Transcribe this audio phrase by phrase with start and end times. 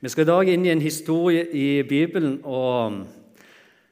[0.00, 2.38] Vi skal i dag inn i en historie i Bibelen.
[2.48, 3.02] og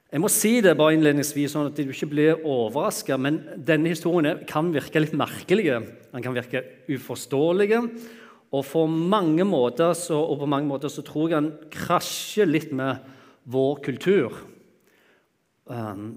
[0.08, 3.18] Jeg må si det bare innledningsvis, sånn at du ikke blir overraska.
[3.20, 5.66] Men denne historien kan virke litt merkelig.
[6.14, 7.76] Den kan virke uforståelig.
[8.56, 13.04] Og, mange måter, så, og på mange måter så tror jeg den krasjer litt med
[13.44, 14.38] vår kultur.
[15.68, 16.14] Um,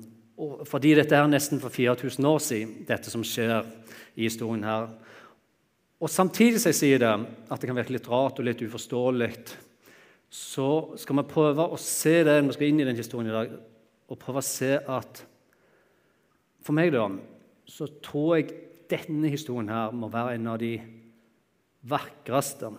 [0.71, 3.67] fordi dette er nesten for 4000 år siden, dette som skjer
[4.15, 4.87] i historien her.
[5.99, 7.11] Og Samtidig som jeg sier det,
[7.51, 9.29] at det kan virke litt rart og litt uforståelig
[10.31, 13.51] så skal vi prøve å se det vi skal inn i den historien i dag,
[14.07, 15.25] og prøve å se at
[16.61, 17.07] For meg da,
[17.65, 18.51] så tror jeg
[18.91, 20.75] denne historien her må være en av de
[21.89, 22.69] vakreste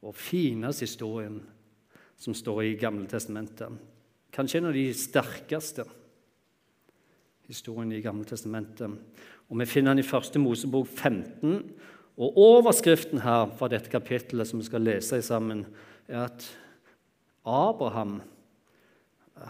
[0.00, 1.36] og fineste historien
[2.16, 3.76] som står i Gamle testamentet.
[4.32, 5.84] Kanskje en av de sterkeste
[7.48, 8.88] historiene i Gamle testamentet.
[9.48, 11.62] Og Vi finner den i første Mosebok 15
[12.18, 15.66] og Overskriften her fra dette kapittelet som vi skal lese sammen,
[16.08, 16.46] er at
[17.46, 18.18] Abraham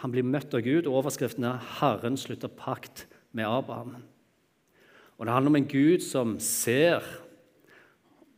[0.03, 0.87] han blir møtt av Gud.
[0.87, 4.03] og Overskriften er 'Herren slutter pakt med Abraham'.
[5.19, 7.03] Og Det handler om en Gud som ser,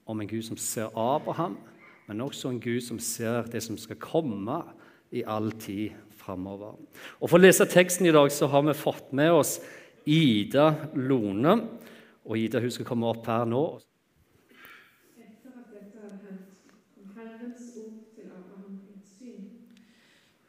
[0.07, 1.59] om en Gud som ser Abraham,
[2.09, 4.63] men også en Gud som ser det som skal komme
[5.13, 6.79] i all tid framover.
[7.21, 9.61] For å lese teksten i dag så har vi fått med oss
[10.07, 11.69] Ida Lone.
[12.25, 13.81] Og Ida hun skal komme opp her nå.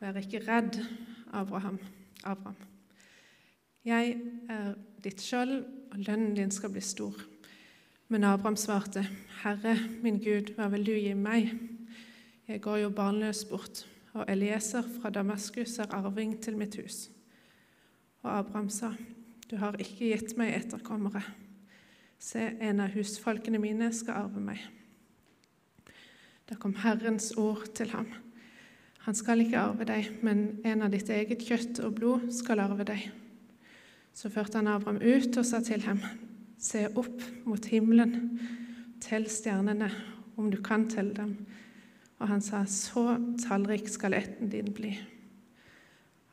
[0.02, 0.80] Vær ikke redd,
[1.30, 1.76] Abraham.
[2.24, 2.56] Abraham.
[3.86, 4.16] Jeg
[4.50, 4.72] er
[5.04, 5.60] ditt skjold,
[5.92, 7.20] og lønnen din skal bli stor.
[8.10, 9.04] Men Abraham svarte,
[9.44, 11.52] Herre min Gud, hva vil du gi meg?
[12.48, 13.84] Jeg går jo barnløs bort,
[14.18, 17.12] og Elieser fra Damaskus er arving til mitt hus.
[18.24, 18.96] Og Abraham sa,
[19.52, 21.22] Du har ikke gitt meg etterkommere.
[22.18, 24.66] Se, en av husfolkene mine skal arve meg.
[26.50, 28.10] Da kom Herrens ord til ham.
[29.06, 32.86] Han skal ikke arve deg, men en av ditt eget kjøtt og blod skal arve
[32.86, 33.08] deg.
[34.14, 36.04] Så førte han Abraham ut og sa til ham,
[36.62, 38.38] se opp mot himmelen,
[39.02, 39.90] tell stjernene,
[40.38, 41.34] om du kan telle dem.
[42.22, 44.94] Og han sa, så tallrik skal ætten din bli.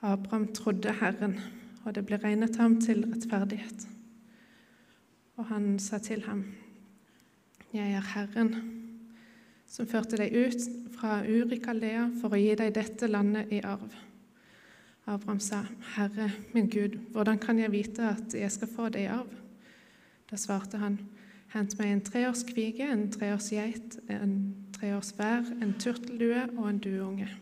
[0.05, 1.39] Abraham trodde Herren,
[1.85, 3.89] og det ble regnet ham til rettferdighet.
[5.41, 6.45] Og han sa til ham,
[7.73, 8.53] jeg er Herren
[9.69, 13.93] som førte deg ut fra Urikaldea for å gi deg dette landet i arv.
[15.09, 15.63] Abraham sa,
[15.95, 19.39] 'Herre, min Gud, hvordan kan jeg vite at jeg skal få det i arv?'
[20.31, 20.99] Da svarte han,
[21.49, 26.79] 'Hent meg en treårs kvige, en treårs geit, en treårs vær, en turteldue og en
[26.79, 27.37] dueunge.'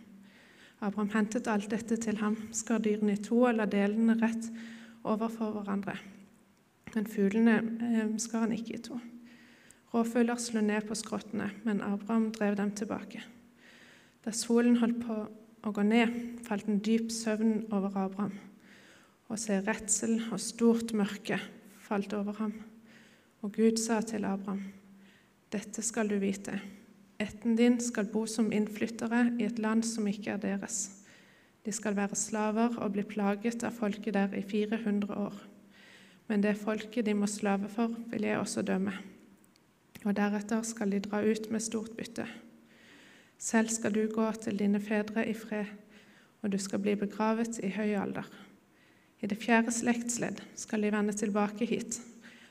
[0.80, 4.50] Abraham hentet alt dette til ham, skar dyrene i to og la delene rett
[5.04, 5.96] overfor hverandre.
[6.94, 9.00] Men fuglene eh, skar han ikke i to.
[9.94, 13.22] Rovfugler slo ned på skrottene, men Abraham drev dem tilbake.
[14.26, 15.16] Da solen holdt på
[15.62, 16.10] å gå ned,
[16.46, 18.34] falt en dyp søvn over Abraham.
[19.30, 21.38] Og se, redsel og stort mørke
[21.86, 22.52] falt over ham.
[23.46, 24.64] Og Gud sa til Abraham,
[25.54, 26.58] dette skal du vite.
[27.22, 30.80] Ætten din skal bo som innflyttere i et land som ikke er deres.
[31.64, 35.42] De skal være slaver og bli plaget av folket der i 400 år.
[36.26, 38.98] Men det folket de må slave for, vil jeg også dømme
[40.06, 42.26] og deretter skal de dra ut med stort bytte.
[43.38, 45.68] Selv skal du gå til dine fedre i fred,
[46.42, 48.28] og du skal bli begravet i høy alder.
[49.20, 51.98] I det fjerde slektsledd skal de vende tilbake hit,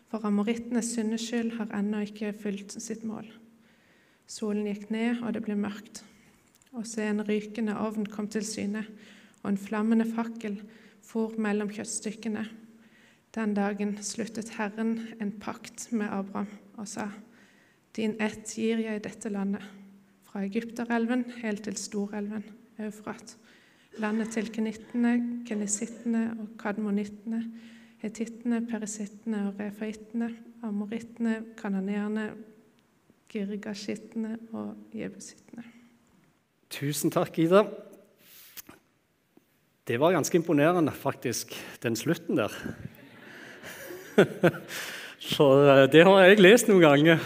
[0.09, 3.27] for amorittenes syndeskyld har ennå ikke fylt sitt mål.
[4.27, 6.03] Solen gikk ned, og det ble mørkt.
[6.75, 8.83] Og se, en rykende ovn kom til syne,
[9.43, 10.57] og en flammende fakkel
[11.05, 12.45] for mellom kjøttstykkene.
[13.35, 17.09] Den dagen sluttet Herren en pakt med Abraham og sa:"
[17.95, 19.63] Din ett gir jeg dette landet,
[20.35, 22.43] fra Egypterelven helt til Storelven,
[22.83, 23.37] Eufrat.
[24.03, 25.13] Landet til kenittene,
[25.47, 27.39] kenisittene og kadmonittene,
[28.01, 30.27] hetittene, perisittene og refaittene,
[30.67, 32.25] amorittene, kananeerne,
[33.31, 35.63] girgashittene og jebusittene.
[36.67, 37.63] Tusen takk, Ida.
[39.87, 42.59] Det var ganske imponerende, faktisk, den slutten der.
[45.31, 47.23] For eh, det har jeg lest noen ganger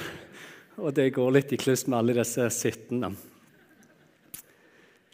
[0.80, 3.12] og det går litt i kluss med alle disse sittende.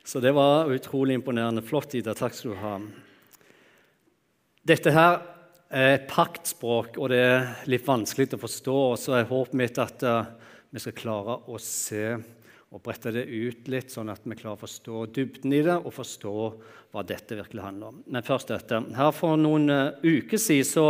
[0.06, 1.64] Så det var utrolig imponerende.
[1.66, 2.14] Flott, Ida.
[2.14, 2.76] Takk skal du ha.
[4.66, 5.16] Dette her
[5.74, 8.76] er paktspråk, og det er litt vanskelig å forstå.
[8.92, 10.28] og Så er håpet mitt at uh,
[10.70, 12.06] vi skal klare å se
[12.76, 15.94] og brette det ut litt, sånn at vi klarer å forstå dybden i det og
[15.96, 16.36] forstå
[16.94, 18.00] hva dette virkelig handler om.
[18.06, 18.84] Men først dette.
[18.98, 20.88] Her For noen uh, uker siden så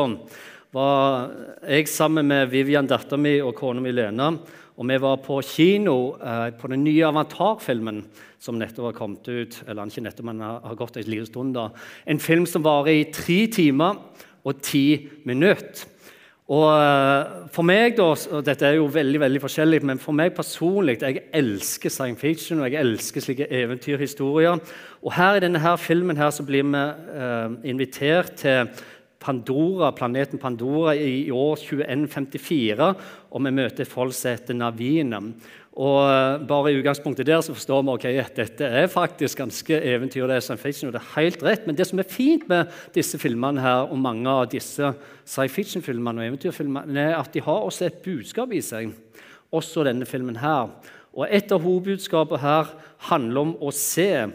[0.76, 1.32] var
[1.64, 4.34] jeg sammen med Vivian, dattera mi, og kona mi Lena
[4.76, 8.04] Og vi var på kino eh, på den nye Avatar-filmen
[8.44, 9.64] som nettopp har kommet ut.
[9.68, 11.70] eller ikke nettopp, men har gått en liten stund da.
[12.06, 13.96] En film som varer i tre timer
[14.44, 15.88] og ti minutter.
[16.46, 20.36] Og eh, for meg da, og Dette er jo veldig veldig forskjellig, men for meg
[20.38, 24.60] personlig jeg elsker science fiction og jeg elsker slike eventyrhistorier.
[25.02, 28.70] Og her I denne her filmen her så blir vi eh, invitert til
[29.26, 32.90] Pandora, planeten Pandora i, år 2154,
[33.32, 35.22] og vi møter folk som heter Navine.
[35.76, 39.80] Og eh, bare i utgangspunktet der så forstår vi okay, at dette er faktisk ganske
[39.82, 40.28] eventyr.
[40.28, 41.66] det er fiction, og det er helt rett.
[41.68, 44.94] Men det som er fint med disse filmene her, og mange av disse
[45.26, 48.94] sci fiction-filmene og eventyrfilmene, er at de har også et budskap i seg.
[49.52, 50.70] Også denne filmen her.
[51.16, 52.72] Og Et av hovedbudskapene her
[53.10, 54.28] handler om å se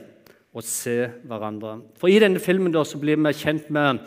[0.51, 1.79] og se hverandre.
[2.01, 4.01] For I denne filmen da, så blir vi kjent med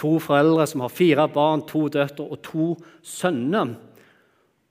[0.00, 2.72] To foreldre som har fire barn, to døtre og to
[3.06, 3.76] sønner.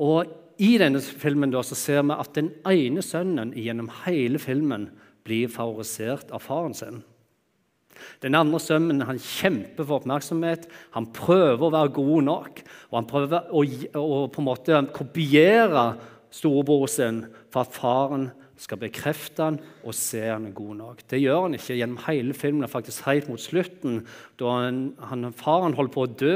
[0.03, 4.89] Og I denne filmen da, så ser vi at den ene sønnen gjennom hele filmen
[5.23, 7.01] blir favorisert av faren sin.
[8.23, 10.67] Den andre sønnen han kjemper for oppmerksomhet.
[10.95, 12.61] Han prøver å være god nok.
[12.91, 13.63] Og han prøver å,
[13.99, 15.85] å på en måte kopiere
[16.33, 17.23] storebror sin
[17.53, 18.29] for at faren
[18.63, 21.03] skal bekrefte han og se han er god nok.
[21.09, 24.01] Det gjør han ikke gjennom hele filmen, faktisk helt mot slutten,
[24.39, 24.79] da han,
[25.09, 26.35] han, faren holder på å dø.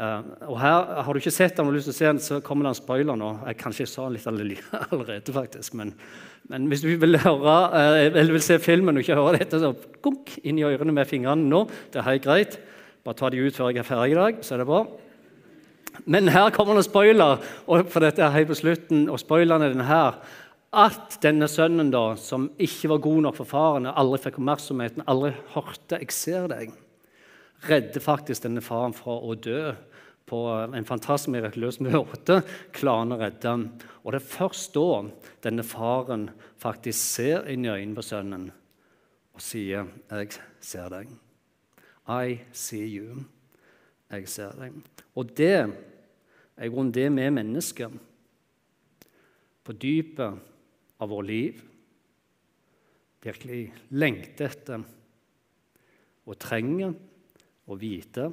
[0.00, 2.40] Uh, og her, Har du ikke sett den og lyst til å se den, så
[2.44, 3.32] kommer det en spoiler nå.
[3.50, 5.74] Jeg Kanskje jeg sa litt allerede, faktisk.
[5.76, 5.92] Men,
[6.48, 9.74] men hvis du vil, høre, uh, eller vil se filmen og ikke høre dette, så
[10.04, 11.66] gunk inn i ørene med fingrene nå.
[11.90, 12.58] Det er helt greit.
[13.04, 14.84] Bare ta de ut før jeg er ferdig i dag, så er det bra.
[16.04, 19.08] Men her kommer det spoiler, og for dette er helt på slutten.
[19.10, 20.20] Og spoileren er denne her
[20.70, 25.32] at denne sønnen, da, som ikke var god nok for faren, aldri fikk oppmerksomheten, aldri
[25.54, 26.72] hørte 'jeg ser deg',
[27.68, 29.74] redder faktisk denne faren fra å dø
[30.26, 30.38] på
[30.74, 32.42] en fantastisk mirakuløs måte.
[32.72, 33.72] klarer å redde ham.
[34.04, 35.10] Og det er først da
[35.42, 38.52] denne faren faktisk ser inn i øynene på sønnen
[39.34, 40.28] og sier 'Jeg
[40.60, 41.16] ser deg'.
[42.08, 43.24] I see you.
[44.10, 44.72] Jeg ser deg.
[45.14, 47.90] Og det er i grunnen det vi mennesker
[49.64, 50.38] på dypet
[51.00, 51.60] av vår liv
[53.24, 54.84] virkelig lengter etter
[56.28, 56.94] og trenger
[57.70, 58.30] å vite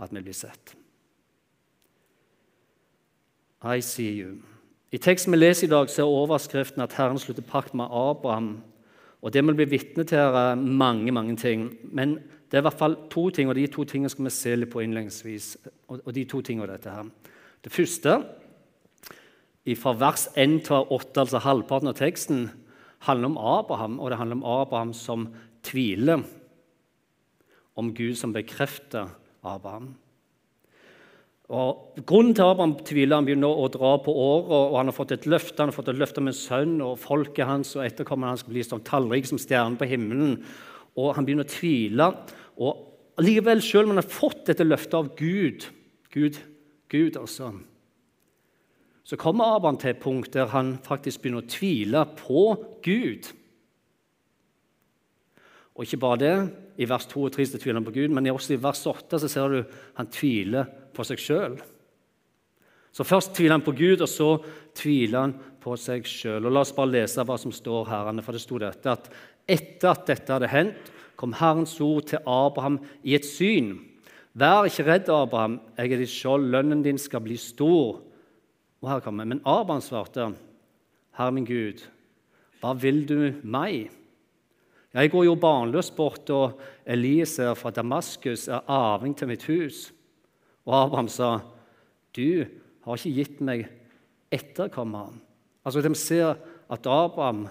[0.00, 0.74] at vi blir sett.
[3.64, 4.36] I see you.
[4.92, 8.62] I teksten vi leser i dag, så er overskriften at Herren slutter pakt med Abraham.
[9.24, 11.70] Og Det vi blir vitne til, er mange mange ting.
[11.82, 12.18] Men
[12.50, 14.70] det er i hvert fall to ting, og de to tingene skal vi se litt
[14.70, 15.56] på innledningsvis.
[15.88, 17.08] Og de to tingene dette her.
[17.64, 18.18] Det første
[19.80, 22.46] fra vers 1 til 8, altså halvparten av teksten,
[23.08, 25.28] handler om Abraham, og det handler om Abraham som
[25.64, 26.24] tviler.
[27.74, 29.08] Om Gud som bekrefter
[29.42, 29.94] Abraham.
[31.52, 35.12] Og Grunnen til Abraham tviler han begynner å dra på året, og han har fått
[35.16, 38.32] et løfte han har fått et løfte om en sønn, og folket hans og etterkommerne
[38.32, 40.38] hans bli som tallrike som stjerner på himmelen.
[40.96, 42.12] Og Han begynner å tvile.
[42.56, 45.68] og Likevel, selv om han har fått dette løftet av Gud
[46.14, 46.38] Gud,
[46.88, 47.50] Gud altså,
[49.04, 52.44] så kommer Abraham til et punkt der han faktisk begynner å tvile på
[52.84, 53.28] Gud.
[55.74, 56.36] Og ikke bare det.
[56.80, 59.20] I vers 2 og 3 så tviler han på Gud, men også i vers 8
[59.22, 61.58] så ser du han tviler på seg sjøl.
[62.94, 64.30] Så først tviler han på Gud, og så
[64.78, 66.46] tviler han på seg sjøl.
[66.46, 69.10] La oss bare lese hva som står her, for det sto dette at
[69.50, 73.76] etter at dette hadde hendt, kom Herrens ord til Abraham i et syn.
[74.34, 78.00] Vær ikke redd, Abraham, jeg er ditt skjold, lønnen din skal bli stor.
[78.84, 80.34] Og her kommer Men Abraham svarte,
[81.16, 81.80] Herre min Gud,
[82.60, 83.88] hva vil du meg?
[84.94, 89.88] Jeg går jo barnløs bort, og Elieser fra Damaskus er arving til mitt hus.
[90.68, 91.40] Og Abraham sa,
[92.12, 92.44] Du
[92.84, 93.64] har ikke gitt meg
[94.30, 95.16] etterkommeren.
[95.64, 96.36] Altså, De ser
[96.68, 97.48] at Abraham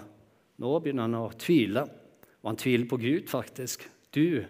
[0.58, 1.82] nå begynner han å tvile,
[2.42, 3.82] og han tviler på Gud, faktisk.
[4.14, 4.44] Du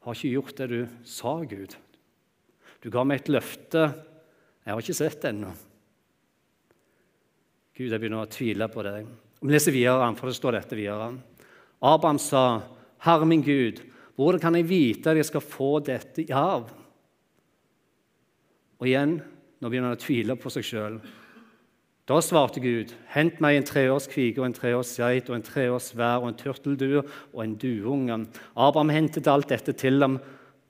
[0.00, 1.76] har ikke gjort det du sa, Gud.
[2.80, 3.90] Du ga meg et løfte
[4.68, 5.48] jeg har ikke sett det ennå.
[7.72, 9.06] Gud, jeg begynner å tvile på deg.
[9.40, 11.06] Vi leser videre, for det står dette videre.
[11.80, 12.60] Abraham sa,
[13.00, 13.80] 'Herre min Gud,
[14.16, 16.74] hvordan kan jeg vite at jeg skal få dette i arv?'
[18.80, 19.22] Og igjen,
[19.60, 21.00] nå begynner han å tvile på seg sjøl.
[22.06, 25.96] Da svarte Gud, 'Hent meg en treårs kvige og en treårs geit og en treårs
[25.96, 30.20] vær og en turteldue og en dueunge.' Abraham hentet alt dette til ham.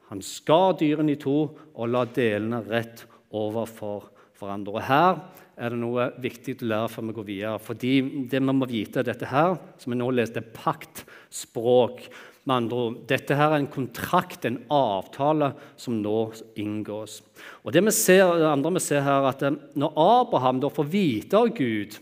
[0.09, 4.08] Han skar dyrene i to og la delene rett overfor
[4.38, 4.78] hverandre.
[4.78, 5.20] Og Her
[5.58, 7.61] er det noe viktig å lære før vi går videre.
[7.62, 7.92] Fordi
[8.30, 12.04] det vi må vite, dette her, som vi nå leste, paktspråk.
[12.49, 17.18] Med andre ord, Dette her er en kontrakt, en avtale, som nå inngås.
[17.64, 20.70] Og Det, vi ser, det andre vi ser her, er at eh, når Abraham da
[20.73, 21.99] får vite av Gud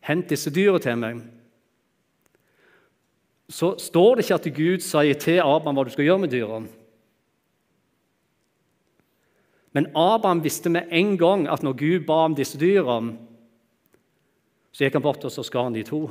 [0.00, 1.18] Hent disse dyrene til meg.
[3.52, 6.79] Så står det ikke at Gud sier til Abraham hva du skal gjøre med dyrene.
[9.72, 13.16] Men Abraham visste med en gang at når Gud ba om disse dyrene,
[14.70, 16.04] så gikk han bort og så skar han de to.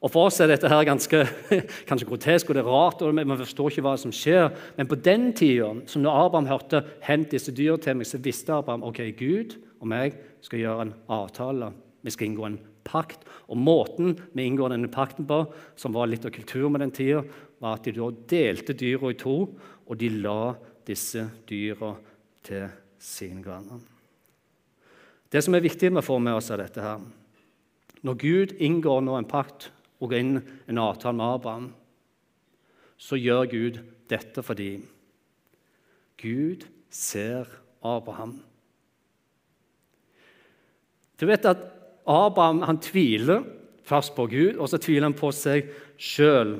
[0.00, 1.18] Og For oss er dette her ganske
[1.88, 4.48] kanskje grotesk og det er rart, og man forstår ikke hva som skjer.
[4.78, 8.52] Men på den tida, som når Abraham hørte 'hent disse dyra til meg', så visste
[8.52, 11.72] Abraham ok, Gud og meg skal gjøre en avtale.
[12.02, 13.24] Vi skal inngå en pakt.
[13.48, 17.22] Og Måten vi inngår denne pakten på, som var litt av kulturen med den tida,
[17.60, 19.36] var at de da delte dyra i to,
[19.86, 20.54] og de la
[20.90, 21.94] disse dyra
[22.46, 22.68] til
[23.00, 23.80] sin hverandre.
[25.30, 27.02] Det som er viktig med å få med oss, er dette her.
[28.02, 29.68] Når Gud inngår nå en pakt
[30.00, 31.68] og går inn en avtale med Abraham,
[33.00, 33.80] så gjør Gud
[34.10, 34.72] dette fordi
[36.20, 37.48] Gud ser
[37.86, 38.40] Abraham.
[41.20, 41.62] Du vet at
[42.08, 43.44] Abraham han tviler
[43.86, 45.68] først på Gud, og så tviler han på seg
[46.00, 46.58] sjøl.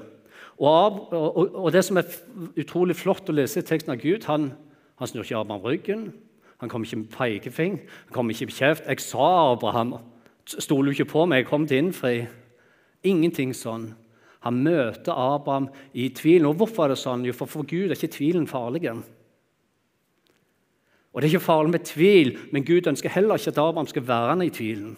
[0.61, 2.09] Og, og, og, det som er
[2.61, 4.51] utrolig flott å lese i teksten av Gud Han,
[5.01, 6.03] han snur ikke Abraham ryggen,
[6.61, 8.85] han kommer ikke med pekefing, han kommer ikke med kjeft.
[8.85, 9.95] 'Jeg sa Abraham,
[10.45, 11.37] stoler du ikke på meg?
[11.37, 12.29] Jeg kom til innfri.'
[13.03, 13.95] Ingenting sånn.
[14.45, 16.47] Han møter Abraham i tvilen.
[16.47, 17.25] Og hvorfor er det sånn?
[17.25, 18.85] Jo, for for Gud er ikke tvilen farlig.
[21.13, 24.07] Og Det er ikke farlig med tvil, men Gud ønsker heller ikke at Abraham skal
[24.07, 24.97] være i tvilen.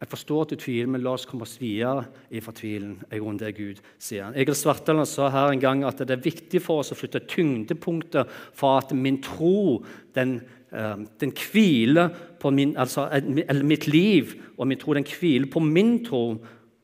[0.00, 3.02] Jeg forstår at du tviler, men la oss komme oss videre i fortvilen.
[3.12, 4.24] i grunn det Gud sier.
[4.24, 4.34] han.
[4.34, 8.30] Egil Svartdalen sa her en gang at det er viktig for oss å flytte tyngdepunktet
[8.56, 9.84] fra at min tro
[10.16, 10.40] den
[10.72, 12.08] Eh, den hviler
[12.40, 13.08] på min, altså,
[13.48, 16.38] eller mitt liv og min tro, den hviler på min tro.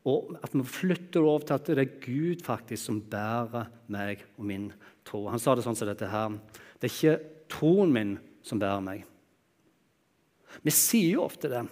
[0.07, 4.45] Og at vi flytter over til at det er Gud faktisk som bærer meg og
[4.47, 4.69] min
[5.07, 5.27] tro.
[5.31, 6.37] Han sa det sånn som dette her.
[6.79, 7.17] Det er ikke
[7.51, 8.13] troen min
[8.47, 9.03] som bærer meg.
[10.63, 11.65] Vi sier jo ofte det.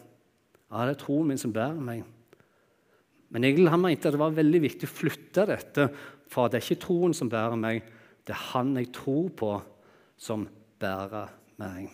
[0.74, 2.02] Ja, det er troen min som bærer meg.
[3.30, 5.86] Men Egil han mente at det var veldig viktig å flytte dette
[6.30, 7.84] for det er ikke troen som bærer meg,
[8.26, 9.50] det er han jeg tror på,
[10.18, 10.46] som
[10.82, 11.92] bærer meg.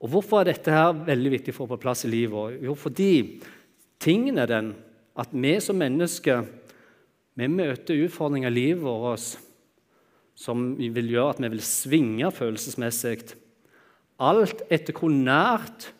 [0.00, 2.58] Og Hvorfor er dette her veldig viktig for å få på plass i livet?
[2.64, 3.40] Jo, fordi
[4.00, 4.72] tingen er den
[5.20, 6.44] at vi som mennesker
[7.40, 9.38] vi møter utfordringer i livet vårt
[10.40, 13.20] som vil gjøre at vi vil svinge følelsesmessig.
[14.20, 15.90] Alt etter hvor nært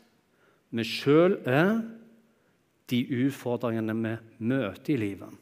[0.71, 1.81] vi sjøl er
[2.91, 4.15] de utfordringene vi
[4.51, 5.39] møter i livet.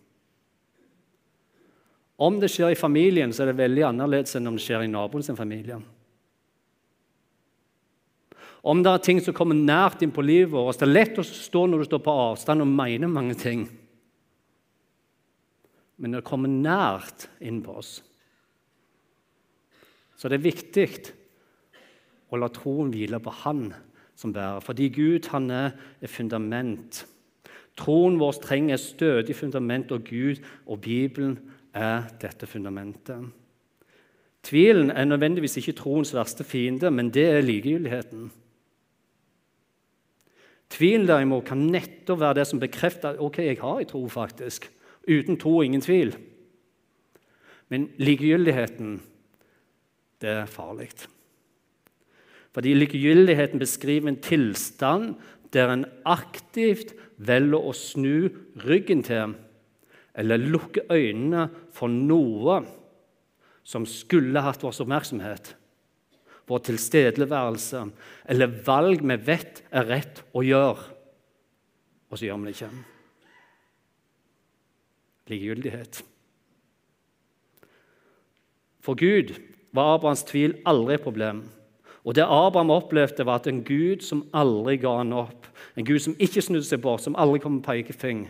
[2.18, 4.90] Om det skjer i familien, så er det veldig annerledes enn om det skjer i
[4.90, 5.78] naboens familie.
[8.68, 10.80] Om det er ting som kommer nært inn på livet vårt.
[10.80, 13.68] Det er lett å stå når du står på avstand og mener mange ting.
[15.98, 17.92] Men det kommer nært inn på oss.
[20.18, 20.88] Så det er viktig
[22.34, 23.68] å la troen hvile på Han
[24.18, 25.70] som bærer, fordi Gud han er
[26.10, 27.04] fundament.
[27.78, 31.38] Troen vår trenger et stødig fundament, og Gud og Bibelen
[31.74, 33.28] er dette fundamentet.
[34.42, 38.30] Tvilen er nødvendigvis ikke troens verste fiende, men det er likegyldigheten.
[40.70, 44.08] Tvilen derimot kan nettopp være det som bekrefter at ok, jeg har en tro.
[44.08, 44.70] faktisk.
[45.08, 46.16] Uten tro ingen tvil.
[47.68, 49.02] Men likegyldigheten,
[50.20, 50.90] det er farlig.
[52.54, 55.14] Fordi likegyldigheten beskriver en tilstand
[55.52, 58.28] der en aktivt velger å snu
[58.64, 59.36] ryggen til
[60.18, 62.60] eller lukke øynene for noe
[63.68, 65.54] som skulle hatt vår oppmerksomhet
[66.48, 67.82] vår tilstedeværelse
[68.32, 70.86] eller valg vi vet er rett å gjøre,
[72.08, 72.70] og så gjør vi det ikke.
[75.28, 76.00] Likegyldighet.
[78.80, 79.34] For Gud
[79.76, 81.42] var Abrahams tvil aldri et problem.
[82.04, 86.00] Og Det Abraham opplevde, var at en Gud som aldri ga han opp, en Gud
[86.00, 88.28] som ikke snudde seg bort, som aldri kom med pekefing,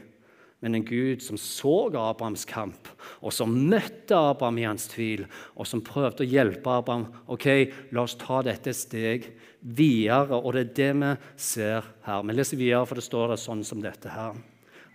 [0.60, 2.88] men en Gud som så Abrahams kamp,
[3.22, 7.06] og som møtte Abraham i hans tvil, og som prøvde å hjelpe Abraham.
[7.28, 7.46] ok,
[7.92, 12.22] La oss ta dette et steg videre, og det er det vi ser her.
[12.22, 14.34] Vi leser videre, for det står det sånn som dette her.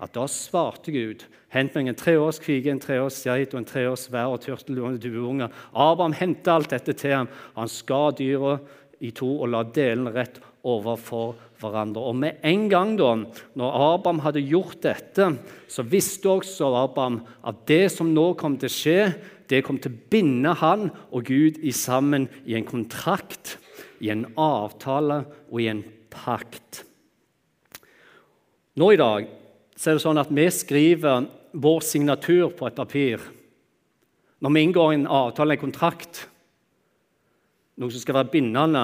[0.03, 4.09] At da svarte Gud, hent meg en treårs kvige, en treårs geit og en treårs
[4.11, 5.47] vær og turtel og dueunge.
[5.71, 7.29] Abraham hentet alt dette til ham.
[7.55, 8.57] Han skar dyra
[9.03, 12.03] i to og la delene rett overfor hverandre.
[12.03, 13.13] Og med en gang da,
[13.59, 15.29] når Abraham hadde gjort dette,
[15.71, 18.97] så visste også Abraham at det som nå kom til å skje,
[19.51, 23.57] det kom til å binde han og Gud i sammen i en kontrakt,
[24.03, 26.83] i en avtale og i en pakt.
[28.79, 29.31] Nå i dag
[29.83, 31.25] så er det sånn at vi skriver
[31.59, 33.23] vår signatur på et papir.
[34.39, 36.21] Når vi inngår en avtale, en kontrakt,
[37.75, 38.83] noe som skal være bindende,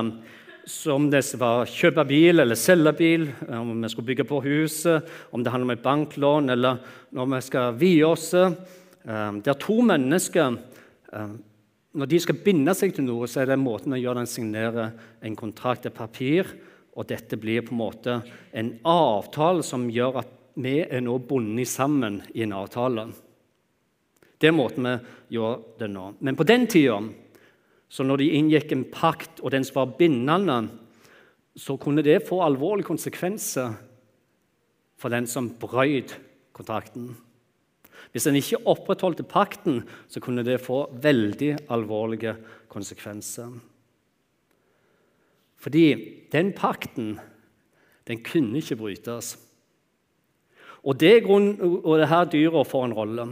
[0.67, 5.39] som det var kjøpe bil eller selge bil, om vi skulle bygge på huset, om
[5.39, 6.81] det handler om et banklån, eller
[7.15, 8.33] når vi skal vie oss.
[8.35, 8.57] Der
[9.39, 10.57] det er to mennesker
[11.15, 11.29] eh,
[11.95, 14.91] Når de skal binde seg til noe, så er det måten å gjøre den signerer
[15.25, 16.45] en kontrakt, et papir,
[16.93, 18.17] og dette blir på en måte
[18.53, 23.07] en avtale som gjør at vi er nå bundet sammen i en avtale.
[24.39, 26.05] Det er måten vi gjør det nå.
[26.19, 26.99] Men på den tida
[27.89, 30.59] så når de inngikk en pakt, og den som var bindende,
[31.57, 33.73] så kunne det få alvorlige konsekvenser
[34.99, 36.13] for den som brøt
[36.53, 37.09] kontrakten.
[38.13, 42.35] Hvis en ikke opprettholdte pakten, så kunne det få veldig alvorlige
[42.69, 43.57] konsekvenser.
[45.59, 45.85] Fordi
[46.31, 47.17] den pakten,
[48.07, 49.33] den kunne ikke brytes.
[50.83, 53.25] Og det er grunnen, og det her dyra får en rolle.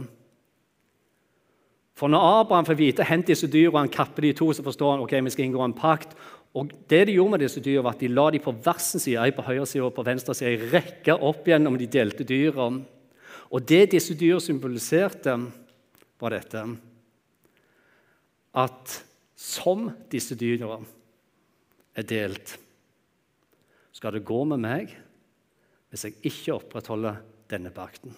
[1.98, 4.92] For når Abraham får vite hent disse dyr, og han kapper de to, så forstår
[4.92, 6.14] han ok, vi skal inngå en pakt.
[6.54, 9.02] Og det De gjorde med disse dyr var at de la de på hver sin
[9.02, 12.24] side, ei på høyre side og på venstre side, i rekke opp gjennom de delte
[12.24, 12.68] dyra.
[13.50, 15.34] Og det disse dyra symboliserte,
[16.18, 16.64] var dette
[18.58, 18.94] at
[19.38, 20.80] som disse dyra
[21.94, 22.56] er delt,
[23.94, 24.94] skal det gå med meg
[25.88, 28.14] hvis jeg ikke opprettholder denne pakten.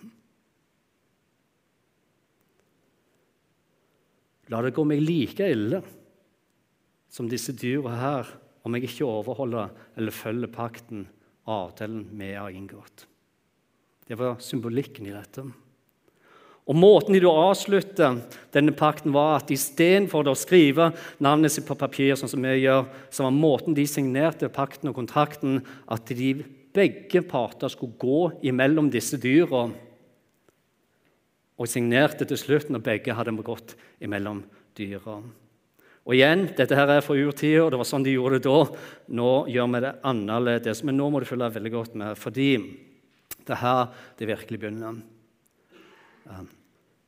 [4.50, 5.82] La det gå meg like ille
[7.10, 8.34] som disse dyra her
[8.66, 11.06] om jeg ikke overholder eller følger pakten,
[11.50, 13.06] avtalen vi har inngått.
[14.06, 15.44] Det var symbolikken i dette.
[16.70, 18.20] Og Måten de avslutter
[18.54, 20.90] denne pakten, var at istedenfor å skrive
[21.22, 24.98] navnet sitt på papir, sånn som vi gjør, så var måten de signerte pakten og
[25.00, 26.34] kontrakten, at de
[26.74, 29.66] begge parter skulle gå imellom disse dyra
[31.60, 34.42] og signerte til slutt når begge hadde gått imellom
[34.78, 35.18] dyra.
[36.08, 38.84] Og igjen, dette her er fra urtida, det var sånn de gjorde det da.
[39.18, 42.54] Nå gjør vi det annerledes, men nå må du følge veldig godt med, fordi
[43.44, 43.82] det er her
[44.18, 45.02] det virkelig begynner.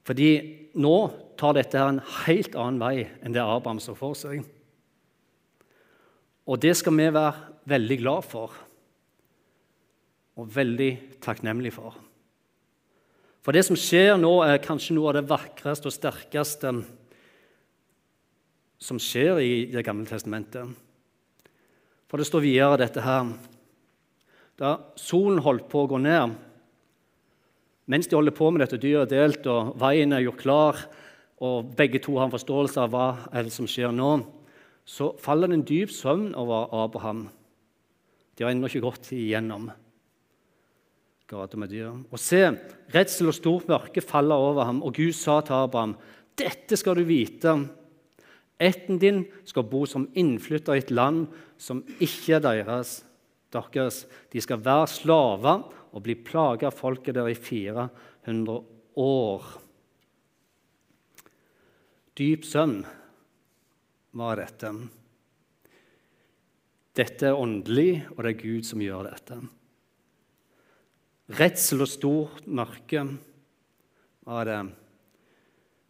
[0.06, 0.28] Fordi
[0.82, 0.96] nå
[1.40, 4.42] tar dette her en helt annen vei enn det Abraham så for seg.
[6.42, 8.54] Og det skal vi være veldig glad for
[10.38, 10.90] og veldig
[11.22, 11.96] takknemlig for.
[13.42, 16.72] For det som skjer nå, er kanskje noe av det vakreste og sterkeste
[18.82, 20.66] som skjer i Det gamle testamentet.
[22.10, 23.32] For det står videre dette her
[24.58, 26.34] Da solen holdt på å gå ned,
[27.90, 30.82] mens de holder på med dette dyret delt, og veien er gjort klar,
[31.42, 34.12] og begge to har en forståelse av hva er som skjer nå,
[34.86, 37.24] så faller det en dyp søvn over Abraham.
[38.36, 39.70] De har ennå ikke gått igjennom.
[41.32, 42.42] Og se,
[42.92, 45.96] redsel og stort mørke faller over ham, og Gud sa til Abraham.:
[46.38, 47.54] Dette skal du vite.
[48.60, 51.26] Ætten din skal bo som innflytter i et land
[51.58, 53.04] som ikke er deres.
[53.52, 54.06] deres.
[54.32, 58.62] De skal være slaver og bli plaga av folket der i 400
[58.96, 59.42] år.
[62.18, 62.84] Dyp søvn
[64.12, 64.72] var dette.
[66.96, 69.40] Dette er åndelig, og det er Gud som gjør dette
[71.38, 73.04] redsel og stort mørke
[74.26, 74.60] var det.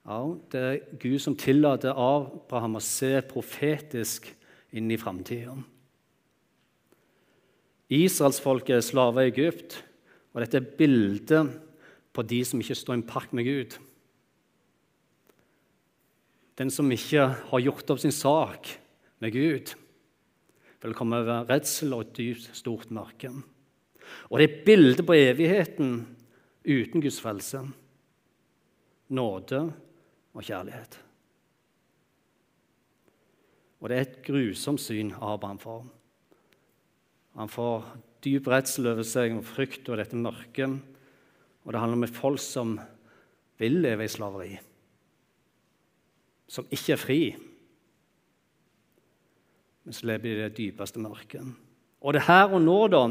[0.03, 4.27] Ja, det er Gud som tillater Abraham å se profetisk
[4.75, 5.55] inn i framtida.
[7.93, 9.77] Israelsfolket er slaver i Egypt,
[10.33, 11.53] og dette er bildet
[12.13, 13.77] på de som ikke står i en pakt med Gud.
[16.59, 18.73] Den som ikke har gjort opp sin sak
[19.23, 19.75] med Gud,
[20.83, 23.31] vil komme over redsel og et dypt, stort mørke.
[24.31, 25.95] Og det er et bilde på evigheten
[26.65, 27.63] uten Guds frelse,
[29.13, 29.63] nåde
[30.33, 30.99] og kjærlighet.
[33.83, 35.83] Og det er et grusomt syn Abraham får.
[37.35, 37.87] Han får
[38.23, 40.77] dyp redsel over seg og frykt og dette mørket.
[41.63, 42.77] Og det handler om et folk som
[43.59, 44.53] vil leve i slaveri,
[46.51, 47.21] som ikke er fri,
[49.83, 51.47] men som lever i det dypeste mørket.
[52.03, 53.03] Og det er her og nå da,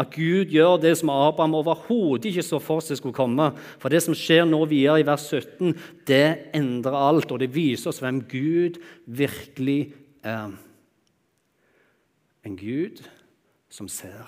[0.00, 3.50] at Gud gjør det som Abraham overhodet ikke så for seg skulle komme.
[3.82, 5.74] For det som skjer nå videre i vers 17,
[6.08, 9.92] det endrer alt, og det viser oss hvem Gud virkelig
[10.24, 10.56] er.
[12.48, 13.02] En Gud
[13.68, 14.24] som ser.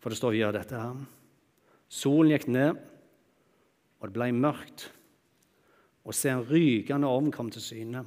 [0.00, 0.96] For det står videre dette her.
[1.92, 2.80] Solen gikk ned,
[4.00, 4.88] og det ble mørkt.
[6.08, 8.06] Og se, en rykende ovn kom til syne.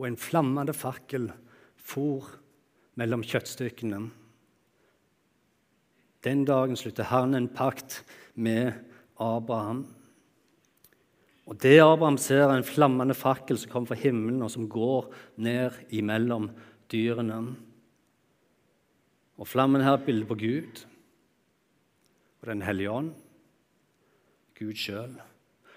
[0.00, 1.28] Og en flammende fakkel
[1.76, 2.24] for
[2.96, 4.00] mellom kjøttstykkene.
[6.24, 8.00] Den dagen slutter han en pakt
[8.34, 8.72] med
[9.20, 9.84] Abraham.
[11.46, 15.10] Og Det Abraham ser, er en flammende fakkel som kommer fra himmelen, og som går
[15.36, 16.50] ned imellom
[16.92, 17.40] dyrene.
[19.40, 20.86] Og Flammen her er et bilde på Gud
[22.40, 23.10] og Den hellige ånd,
[24.56, 25.12] Gud sjøl,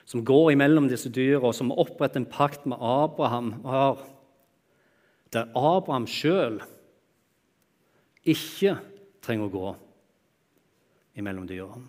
[0.05, 3.53] som går imellom disse dyra, og som oppretter en pakt med Abraham.
[5.33, 6.59] Der Abraham sjøl
[8.23, 8.77] ikke
[9.23, 9.71] trenger å gå
[11.19, 11.79] imellom dyra.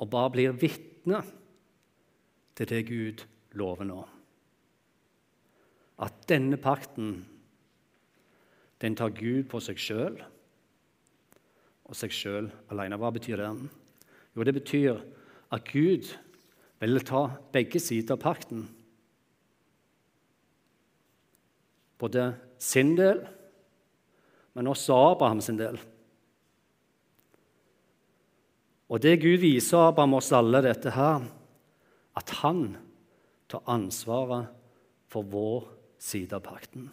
[0.00, 1.20] Og bare blir vitne
[2.56, 3.24] til det Gud
[3.60, 4.00] lover nå.
[6.00, 7.20] At denne pakten,
[8.80, 10.16] den tar Gud på seg sjøl
[11.84, 12.96] og seg sjøl alene.
[12.96, 13.50] Hva betyr det?
[14.32, 15.00] Jo, det betyr
[15.52, 16.08] at Gud
[16.80, 18.64] vil ta begge sider av pakten.
[22.00, 23.20] Både sin del,
[24.56, 25.78] men også Abrahams del.
[28.90, 31.22] Og det Gud viser Abraham oss alle, dette her,
[32.18, 32.64] at han
[33.50, 34.50] tar ansvaret
[35.10, 35.68] for vår
[36.00, 36.88] side av pakten.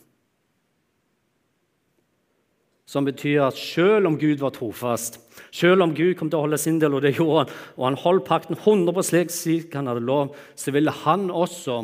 [2.88, 5.20] Som betyr at selv om Gud var trofast,
[5.52, 8.00] selv om Gud kom til å holde sin del, og det gjorde han, og han
[8.04, 11.82] holdt pakten 100 slik han hadde lov, så ville han også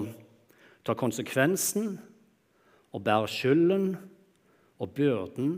[0.88, 1.98] ta konsekvensen
[2.94, 3.88] og bære skylden
[4.80, 5.56] og byrden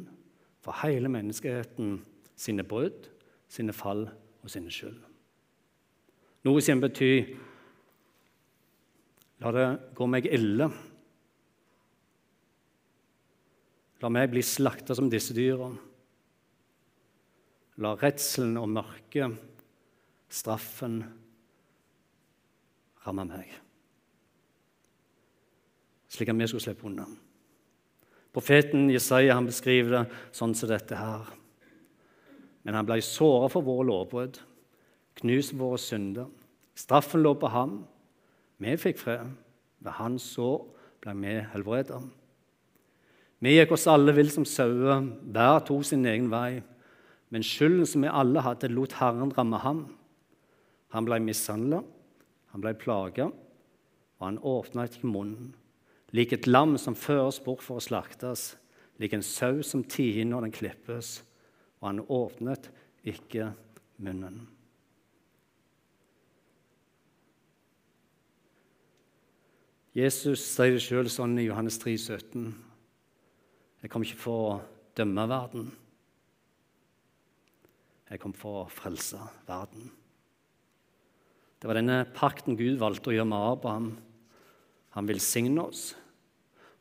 [0.64, 2.00] for hele menneskeheten
[2.36, 3.10] sine brudd,
[3.48, 4.08] sine fall
[4.44, 4.98] og sine skyld.
[6.46, 7.36] Noe som betyr
[9.44, 9.66] La det
[9.98, 10.70] gå meg ille.
[14.00, 15.68] La meg bli slakta som disse dyra.
[17.84, 19.36] La redselen og mørket,
[20.32, 21.02] straffen,
[23.04, 23.52] ramme meg.
[26.16, 27.10] Slik at vi skulle slippe unna.
[28.36, 30.04] Profeten Jesaja han beskriver det
[30.36, 31.30] sånn som dette her.
[32.68, 34.42] Men han ble såra for våre lovbrudd,
[35.22, 36.28] knust våre synder.
[36.76, 37.78] Straffen lå på ham.
[38.60, 39.32] Vi fikk fred.
[39.80, 40.66] Ved hans sår
[41.04, 42.02] ble vi helbreda.
[43.40, 46.64] Vi gikk oss alle vill som sauer, hver tok sin egen vei.
[47.32, 49.86] Men skylden som vi alle hadde, lot Herren ramme ham.
[50.96, 51.84] Han ble mishandla,
[52.52, 53.30] han ble plaga,
[54.20, 55.54] og han åpna ikke munnen.
[56.16, 58.54] Lik et lam som føres bort for å slaktes,
[59.02, 61.18] lik en sau som tier når den klippes
[61.86, 62.70] og han åpnet
[63.06, 63.52] ikke
[64.02, 64.40] munnen.
[69.96, 72.48] Jesus sier det sjøl sånn i Johannes 3, 17.
[73.86, 74.56] Jeg kom ikke for å
[74.98, 75.70] dømme verden.
[78.10, 79.88] Jeg kom for å frelse verden.
[81.62, 83.88] Det var denne pakten Gud valgte å gjøre med Abraham.
[84.98, 85.94] Han velsigner oss,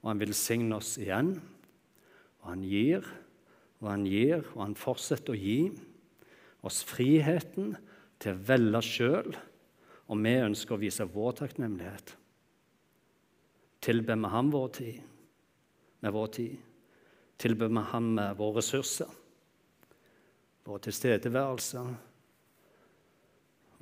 [0.04, 1.34] og han velsigner oss igjen.
[2.44, 3.08] Og han gir
[3.84, 5.58] og han gir, og han fortsetter å gi
[6.64, 7.74] oss friheten
[8.22, 9.34] til å velge sjøl,
[10.08, 12.14] og vi ønsker å vise vår takknemlighet.
[13.84, 15.02] Tilber vi ham vår tid,
[16.00, 16.56] med vår tid?
[17.40, 19.10] Tilber vi ham med våre ressurser,
[20.64, 21.84] vår tilstedeværelse,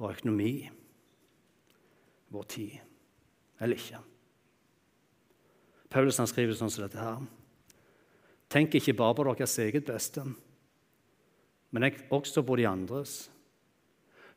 [0.03, 0.55] vår økonomi,
[2.35, 2.81] vår tid,
[3.63, 4.03] eller ikke?
[5.93, 7.21] Paulus han skriver sånn som dette her.
[8.53, 10.25] Tenk ikke bare på deres eget beste,
[11.73, 13.27] men også på de andres.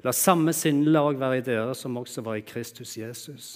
[0.03, 3.55] La samme sinnelag være i dere som også var i Kristus Jesus.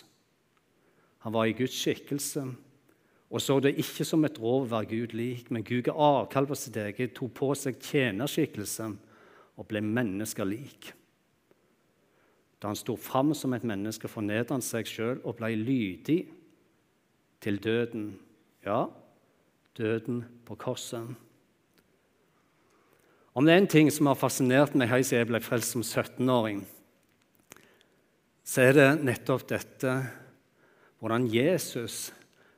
[1.24, 2.48] Han var i Guds skikkelse
[3.30, 6.48] og så det ikke som et rov å være Gud lik, men Gud ga avkall
[6.50, 8.88] på sitt eget, tok på seg tjenerskikkelse
[9.60, 10.90] og ble mennesker lik.
[12.60, 16.24] Da han sto fram som et menneske, fornedret han seg sjøl og ble lydig
[17.42, 18.20] til døden.
[18.66, 18.86] Ja,
[19.78, 21.16] døden på korset.
[23.34, 25.86] Om det er en ting som har fascinert meg helt siden jeg ble frelst som
[25.86, 26.66] 17-åring,
[28.44, 29.94] så er det nettopp dette
[31.00, 32.10] hvordan Jesus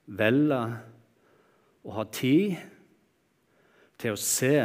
[0.08, 0.80] velger
[1.86, 2.56] å ha tid
[4.02, 4.56] til å se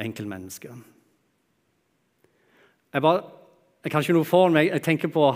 [0.00, 0.72] enkeltmennesket.
[2.92, 4.70] Jeg, jeg kan ikke noe for meg.
[4.70, 5.26] Jeg tenker på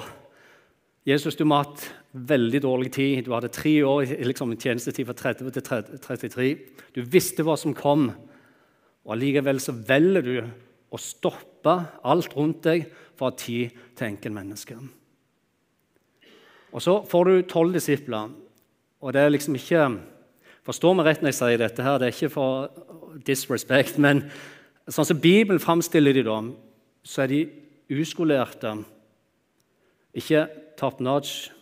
[1.07, 1.85] Jesus, du må ha hatt
[2.17, 3.25] veldig dårlig tid.
[3.27, 5.67] Du hadde tre år liksom, tjenestetid fra 30 til
[6.05, 6.49] 33.
[6.97, 8.09] Du visste hva som kom,
[9.07, 10.37] og allikevel så velger du
[10.91, 11.77] å stoppe
[12.07, 14.81] alt rundt deg for å ha tid til enkeltmennesket.
[16.77, 18.33] Og så får du tolv disipler,
[19.01, 19.89] og det er liksom ikke
[20.67, 24.25] Forstå meg rett når jeg sier dette, her, det er ikke for disrespect, men
[24.91, 26.41] sånn som Bibelen framstiller de da,
[27.07, 27.39] så er de
[27.95, 28.73] uskolerte.
[30.19, 31.53] Ikke top notch,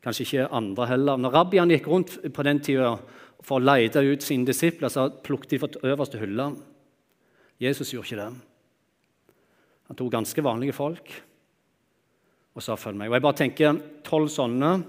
[0.00, 1.18] Kanskje ikke andre heller.
[1.20, 2.94] Når rabbiene gikk rundt på den tida
[3.44, 6.50] for å lete ut sine disipler, så plukket de fra øverste hylle.
[7.60, 8.30] Jesus gjorde ikke det.
[9.90, 11.12] Han tok ganske vanlige folk
[12.54, 13.08] og sa 'følg meg'.
[13.08, 14.84] Og Jeg bare tenker tolv sånne.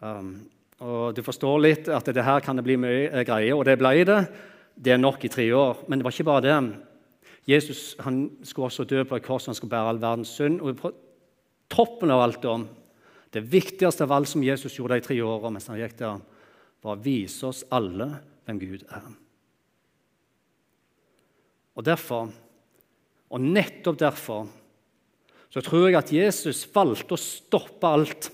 [0.00, 3.78] Um, og Du forstår litt at det her kan det bli mye greier, og det
[3.78, 4.28] ble det.
[4.78, 5.88] Det er nok i tre år.
[5.88, 6.80] Men det var ikke bare det.
[7.46, 10.60] Jesus han skulle også dø på et kors, han skulle bære all verdens synd.
[10.60, 10.92] Og på
[11.68, 12.68] toppen av alt om,
[13.30, 16.22] det viktigste av alt som Jesus gjorde de tre åra mens han gikk der,
[16.80, 18.08] var å vise oss alle
[18.46, 19.10] hvem Gud er.
[21.78, 22.32] Og derfor,
[23.30, 24.48] og nettopp derfor,
[25.50, 28.30] så tror jeg at Jesus valgte å stoppe alt.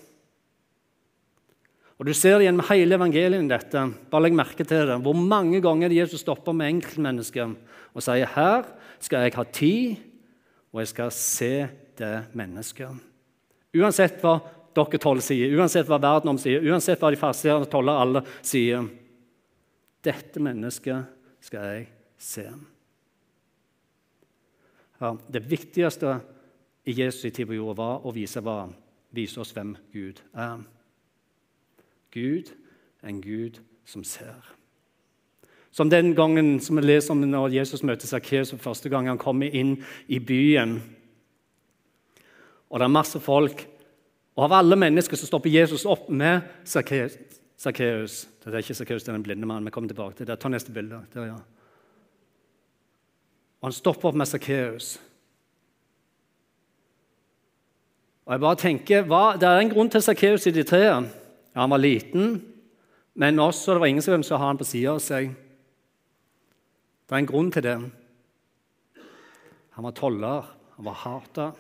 [1.96, 3.48] Og Du ser det gjennom hele evangeliet.
[3.48, 3.92] dette.
[4.10, 5.00] Bare legg merke til det.
[5.00, 7.56] Hvor mange ganger Jesus stopper med enkeltmennesket
[7.94, 8.64] og sier her
[9.00, 9.96] skal jeg ha tid,
[10.72, 12.92] og jeg skal se det mennesket.
[13.76, 14.40] Uansett hva
[14.76, 18.86] dere tolv sier, uansett hva verden om sier, uansett hva de fariseerne toller alle sier.
[20.06, 21.12] Dette mennesket
[21.42, 21.86] skal jeg
[22.20, 22.46] se.
[25.00, 26.18] Ja, det viktigste
[26.86, 28.66] i Jesus' tid på jorda var å vise, hva,
[29.12, 30.62] vise oss hvem Gud er.
[32.14, 32.52] Gud
[33.02, 34.52] er en Gud som ser.
[35.70, 39.52] Som den gangen som vi leser om når Jesus møter Sakkeus første gang han kommer
[39.52, 39.76] inn
[40.08, 40.78] i byen.
[42.70, 43.66] Og det er masse folk
[44.36, 47.16] og av alle mennesker så stopper Jesus opp med Sakkeus.
[47.56, 49.64] Det er ikke Sakkeus, det er den blinde mannen.
[49.64, 50.36] Vi kommer tilbake til det.
[50.40, 51.00] Ta neste bilde.
[51.14, 51.38] Der, ja.
[53.62, 54.98] Og han stopper opp med Sakkeus.
[58.26, 60.82] Og jeg bare tenker, hva, Det er en grunn til Sakkeus i de tre.
[60.84, 61.00] Ja,
[61.56, 62.42] han var liten,
[63.14, 65.30] men også det var ingen som ville ha han på sida av seg.
[67.06, 67.76] Det er en grunn til det.
[69.78, 71.52] Han var toller, han var hata.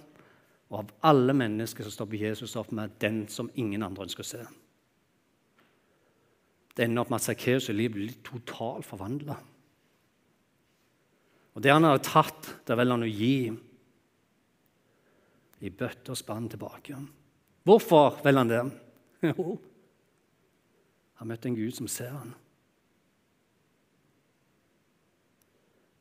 [0.70, 4.30] Og av alle mennesker så stopper Jesus opp med den som ingen andre ønsker å
[4.30, 4.40] se.
[6.76, 9.36] Det ender opp med at Sakkeus' liv blir totalt forvandla.
[11.56, 13.36] Og det han har tatt, det velger han å gi
[15.64, 16.98] i bøtte og spann tilbake.
[17.64, 18.64] Hvorfor velger han det?
[19.32, 19.56] Jo,
[21.16, 22.34] han møtte en Gud som ser han.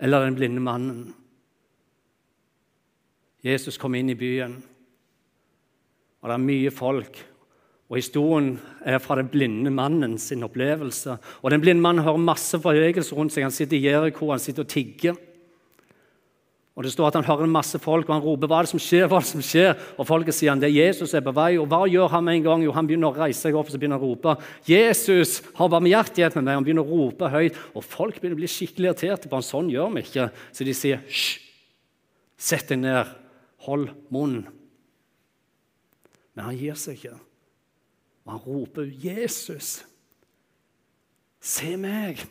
[0.03, 1.13] Eller den blinde mannen
[3.45, 4.57] Jesus kom inn i byen,
[6.21, 7.19] og det er mye folk.
[7.85, 11.19] Og Historien er fra den blinde mannen sin opplevelse.
[11.45, 13.45] Og Den blinde mannen hører masse forhøyelse rundt seg.
[13.45, 15.19] Han sitter i Jeriko, han sitter og tigger.
[16.75, 18.79] Og Det står at Han hører masse folk, og han roper 'Hva er det som
[18.79, 19.77] skjer?' hva er det som skjer?
[19.97, 21.57] Og Folket sier han, det er Jesus er på vei.
[21.57, 22.63] Og hva gjør han med en gang?
[22.63, 25.69] Jo, Han begynner å reise seg opp og så begynner han å rope 'Jesus har
[25.69, 29.29] barmhjertighet med meg.' Han begynner å rope høyt, og folk begynner å bli skikkelig irriterte
[29.29, 29.43] på han.
[29.43, 30.31] Sånn gjør vi ikke.
[30.51, 31.39] Så de sier 'Hysj,
[32.37, 33.24] sett deg ned'.
[33.65, 34.43] Hold munn.
[36.35, 37.17] Men han gir seg ikke.
[38.25, 39.85] Og han roper, 'Jesus,
[41.39, 42.25] se meg!'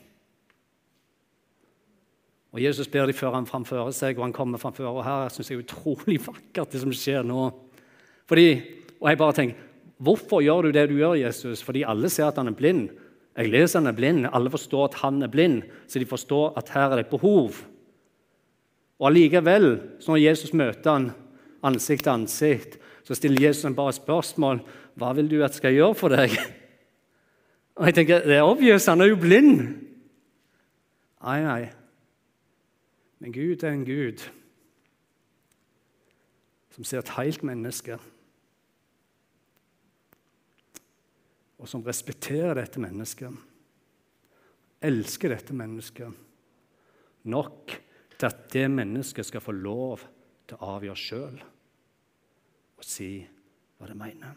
[2.55, 4.87] Og Jesus ber de før han framfører seg, og han kommer framfor.
[4.87, 7.51] Og her syns jeg er utrolig vakkert, det som skjer nå.
[8.31, 8.63] Fordi,
[9.01, 9.57] og jeg bare tenker,
[10.05, 11.63] Hvorfor gjør du det du gjør, Jesus?
[11.63, 12.89] Fordi alle ser at han er blind.
[13.39, 14.27] Jeg leser han er blind.
[14.27, 17.55] Alle forstår at han er blind, så de forstår at her er det et behov.
[18.99, 21.11] Og allikevel, når Jesus møter han
[21.65, 24.61] ansikt til ansikt, så stiller Jesus bare spørsmål.
[24.95, 26.39] 'Hva vil du at jeg skal gjøre for deg?'
[27.77, 29.61] Og jeg tenker, Det er obvious, han er jo blind.
[31.23, 31.73] Nei, nei.
[33.19, 34.23] Men Gud er en Gud
[36.75, 37.99] som ser et helt menneske,
[41.59, 43.31] og som respekterer dette mennesket,
[44.83, 46.11] elsker dette mennesket
[47.31, 47.77] nok
[48.19, 50.03] til at det mennesket skal få lov
[50.49, 51.39] til å avgjøre sjøl
[52.85, 53.11] og si
[53.79, 54.35] hva det mener.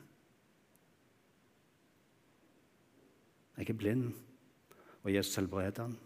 [3.58, 4.12] Jeg er blind,
[5.04, 5.98] og Jesus helbreder han.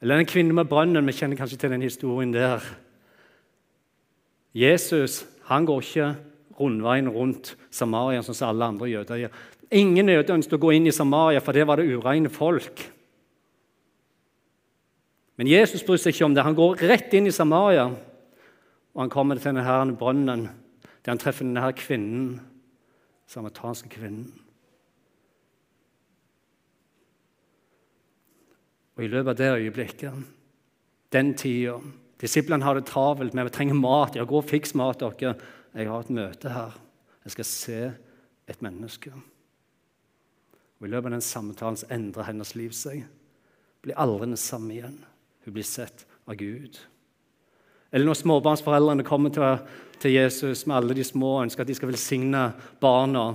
[0.00, 1.06] Eller en kvinne med brønnen.
[1.06, 2.64] Vi kjenner kanskje til den historien der.
[4.54, 6.08] Jesus han går ikke
[6.58, 9.38] rundveien rundt Samaria sånn som alle andre jøder gjør.
[9.74, 12.84] Ingen jøder ønsket å gå inn i Samaria, for det var det ureine folk.
[15.36, 16.44] Men Jesus bryr seg ikke om det.
[16.46, 17.88] Han går rett inn i Samaria,
[18.94, 20.46] og han kommer til denne brønnen
[21.04, 22.40] der han treffer denne kvinnen,
[23.26, 24.32] samaritanske kvinnen.
[28.94, 30.24] Og I løpet av det øyeblikket,
[31.12, 31.78] den tida
[32.20, 34.14] Disiplene har det travelt med vi trenger mat.
[34.16, 35.34] Ja, gå og fiks mat, dere.
[35.74, 36.76] Jeg har et møte her.
[37.24, 37.80] Jeg skal se
[38.48, 39.12] et menneske.
[40.78, 43.02] Og I løpet av den samtalen endrer hennes liv seg.
[43.82, 44.96] Blir aldri den samme igjen.
[45.44, 46.78] Hun blir sett av Gud.
[47.94, 49.58] Eller når småbarnsforeldrene kommer til,
[50.02, 52.48] til Jesus med alle de små og ønsker at de skal velsigne
[52.82, 53.28] barna.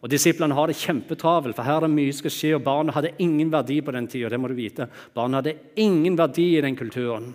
[0.00, 2.54] Og Disiplene har det kjempetravelt, for her er det mye skal skje.
[2.56, 4.30] og Barna hadde ingen verdi på den tida.
[4.32, 4.88] Det må du vite.
[5.16, 7.34] Barna hadde ingen verdi i den kulturen.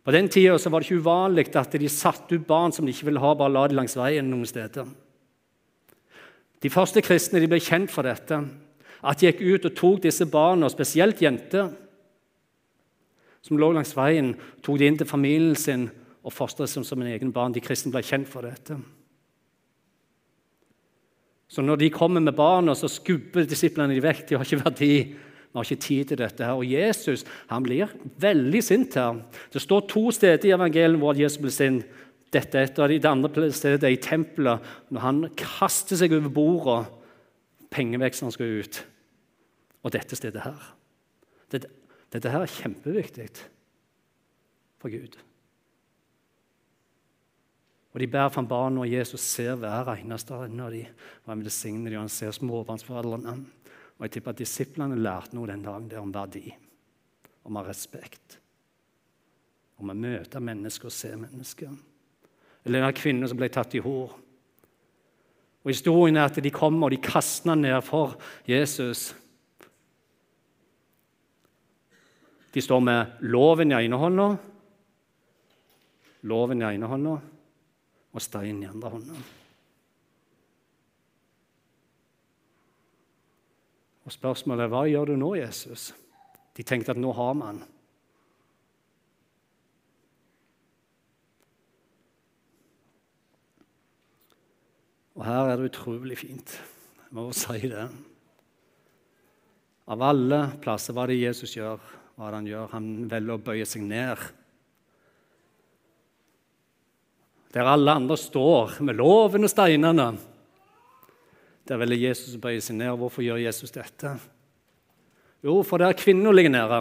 [0.00, 3.10] På den tida var det ikke uvanlig at de satte ut barn som de ikke
[3.10, 4.88] ville ha, bare la dem langs veien noen steder.
[6.60, 8.40] De første kristne de ble kjent for dette.
[9.00, 11.68] At de gikk ut og tok disse barna, spesielt jenter,
[13.44, 15.88] som lå langs veien, tok de inn til familien sin
[16.20, 17.54] og fostret dem som en egen barn.
[17.54, 18.76] De kristne ble kjent for dette.
[21.50, 24.26] Så når de kommer med barna, så skubber disiplene de vekk.
[24.28, 24.92] De har ikke verdi.
[25.50, 26.44] Vi har ikke tid til dette.
[26.44, 26.52] her.
[26.52, 27.90] Og Jesus han blir
[28.22, 29.18] veldig sint her.
[29.50, 31.88] Det står to steder i evangeliet hvor Jesus blir sint.
[32.30, 34.62] Dette er et av de, det andre stedet er i tempelet,
[34.94, 36.84] når han kaster seg over bordet.
[37.74, 38.78] Pengevekslene skal ut.
[39.82, 40.68] Og dette stedet her.
[41.50, 41.66] Dette,
[42.10, 43.28] dette her er kjempeviktig
[44.80, 45.18] for Gud.
[47.90, 50.86] Og De bærer fram barna, og Jesus ser hver eneste en av dem.
[51.24, 53.34] Og han velsigner dem, og han ser småbarnsforeldrene.
[53.98, 56.46] Og jeg tipper at disiplene lærte noe den dagen der om verdi,
[57.44, 58.38] om å ha respekt,
[59.82, 61.74] om å møte mennesker og se mennesker.
[62.64, 64.14] Eller den kvinnen som ble tatt i hor.
[65.60, 68.16] Og Historien er at de kommer og de kaster ned for
[68.48, 69.10] Jesus.
[72.50, 74.30] De står med loven i ene hånda,
[76.26, 77.18] loven i ene hånda
[78.10, 79.18] og steinen i andre hånda.
[84.06, 85.92] Og Spørsmålet er hva gjør du nå, Jesus?
[86.58, 87.60] De tenkte at nå har vi han.
[95.20, 96.56] Og her er det utrolig fint.
[97.04, 97.86] Jeg må si det.
[99.90, 101.99] Av alle plasser, hva det Jesus gjør?
[102.20, 102.64] Hva er det han gjør?
[102.74, 104.20] Han velger å bøye seg ned.
[107.54, 110.10] Der alle andre står med loven og steinene,
[111.64, 112.92] der velger Jesus å bøye seg ned.
[113.00, 114.12] Hvorfor gjør Jesus dette?
[115.40, 116.80] Jo, for der kvinna ligger nede.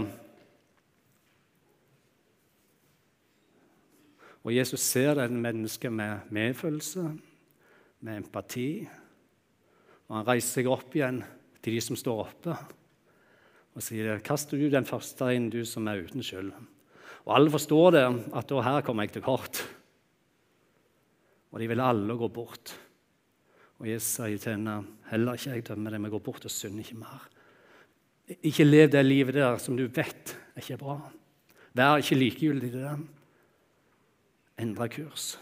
[4.44, 7.06] Og Jesus ser den mennesket med medfølelse,
[8.04, 8.68] med empati.
[10.10, 11.24] Og han reiser seg opp igjen
[11.64, 12.58] til de som står oppe,
[13.80, 16.52] og sier, 'Kast du den første inn, du som er uten skyld.'
[17.26, 19.62] Og alle forstår det, at da her kommer jeg til kort.
[21.52, 22.74] Og de vil alle gå bort.
[23.80, 26.80] Og Jesus sier til henne, 'Heller ikke jeg dømmer deg, men gå bort og synd
[26.80, 27.30] ikke mer.'
[28.44, 31.00] Ikke lev det livet der som du vet er ikke bra.
[31.74, 32.98] Vær ikke likegyldig til det.
[34.60, 35.40] Endre kurs.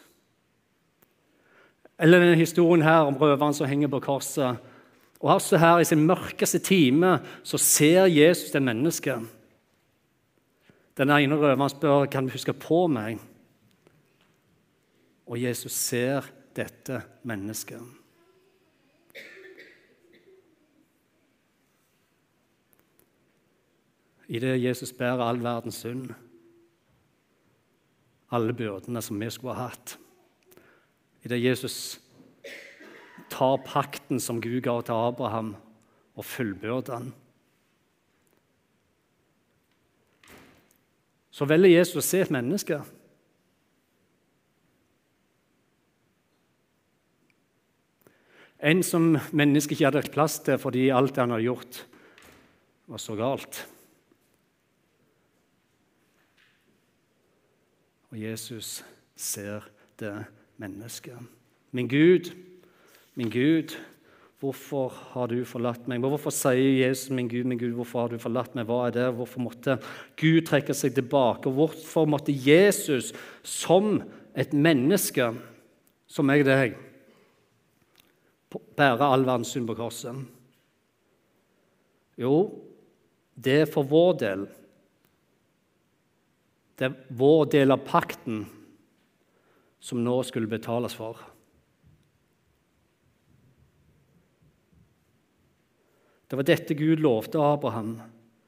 [2.00, 4.58] Eller denne historien her om røveren som henger på korset.
[5.20, 9.26] Og også her I sin mørkeste time så ser Jesus det mennesket.
[10.98, 13.20] Den ene røveren spør kan du huske på meg.
[15.28, 16.26] Og Jesus ser
[16.56, 17.82] dette mennesket.
[24.40, 26.10] det Jesus bærer all verdens synd,
[28.32, 29.96] alle byrdene som vi skulle ha hatt.
[31.24, 32.00] I det Jesus
[33.38, 35.56] tar pakten som Gud ga til Abraham,
[36.18, 37.12] og fullbyrder den.
[41.30, 42.80] Så velger Jesus å se et menneske.
[48.58, 51.84] En som mennesket ikke hadde plass til fordi alt han hadde gjort,
[52.90, 53.60] var så galt.
[58.10, 58.80] Og Jesus
[59.14, 59.68] ser
[60.02, 60.16] det
[60.58, 61.20] mennesket.
[61.76, 62.32] Min Gud,
[63.18, 63.74] min Gud,
[64.40, 66.04] hvorfor har du forlatt meg?
[66.06, 68.68] Hvorfor sier Jesus, min Gud, min Gud, hvorfor har du forlatt meg?
[68.70, 69.08] Hva er det?
[69.18, 69.80] Hvorfor måtte
[70.20, 71.50] Gud trekke seg tilbake?
[71.50, 73.10] Hvorfor måtte Jesus,
[73.42, 74.04] som
[74.38, 75.32] et menneske,
[76.08, 76.78] som meg og deg,
[78.78, 80.22] bære all verdens synd på korset?
[82.18, 82.38] Jo,
[83.34, 84.48] det er for vår del
[86.78, 88.44] det er vår del av pakten
[89.82, 91.18] som nå skulle betales for.
[96.28, 97.98] Det var dette Gud lovte Abraham.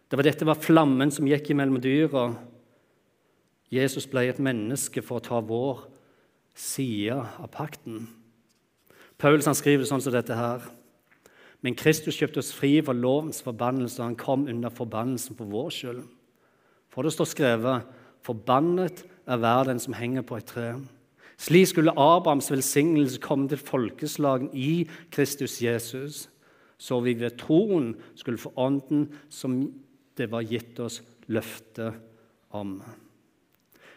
[0.10, 2.30] Det var dette var flammen som gikk imellom dyra.
[3.72, 5.86] Jesus ble et menneske for å ta vår
[6.58, 8.08] side av pakten.
[9.20, 10.66] Paulus han skriver sånn som dette her.
[11.62, 15.74] Men Kristus kjøpte oss fri for lovens forbannelse, og han kom under forbannelsen på vår
[15.76, 16.04] skyld.
[16.90, 20.74] For det står skrevet Forbannet er hver den som henger på et tre.
[21.40, 26.26] Slik skulle Abrahams velsignelse komme til folkeslagen i Kristus Jesus,
[26.80, 29.60] så vi ved troen skulle få ånden som
[30.20, 31.02] det var gitt oss
[31.32, 31.92] løfte
[32.56, 32.80] om.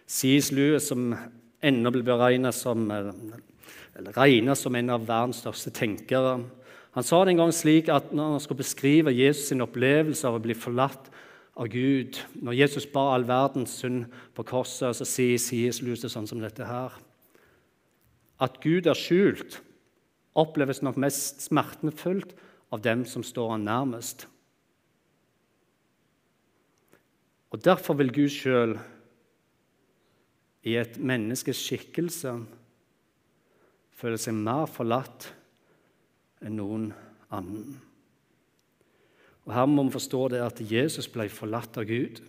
[0.06, 0.50] C.S.
[0.52, 1.12] Lewis, som
[1.62, 6.40] ennå blir beregnet som eller regnes som en av verdens største tenkere.
[6.96, 10.36] Han sa det en gang slik at når han skulle beskrive Jesus' sin opplevelse av
[10.36, 11.10] å bli forlatt
[11.52, 15.82] av Gud Når Jesus bar all verdens synd på korset, så sier C.S.
[15.84, 16.94] Lewis sånn som dette her
[18.40, 19.60] At Gud er skjult,
[20.32, 22.32] oppleves nok mest smertefullt
[22.72, 24.26] av dem som står han nærmest.
[27.52, 28.78] Og Derfor vil Gud sjøl
[30.64, 32.32] i et menneskes skikkelse
[33.98, 35.28] føle seg mer forlatt
[36.42, 36.88] enn noen
[37.34, 37.76] annen.
[39.44, 42.22] Og Her må vi forstå det at Jesus ble forlatt av Gud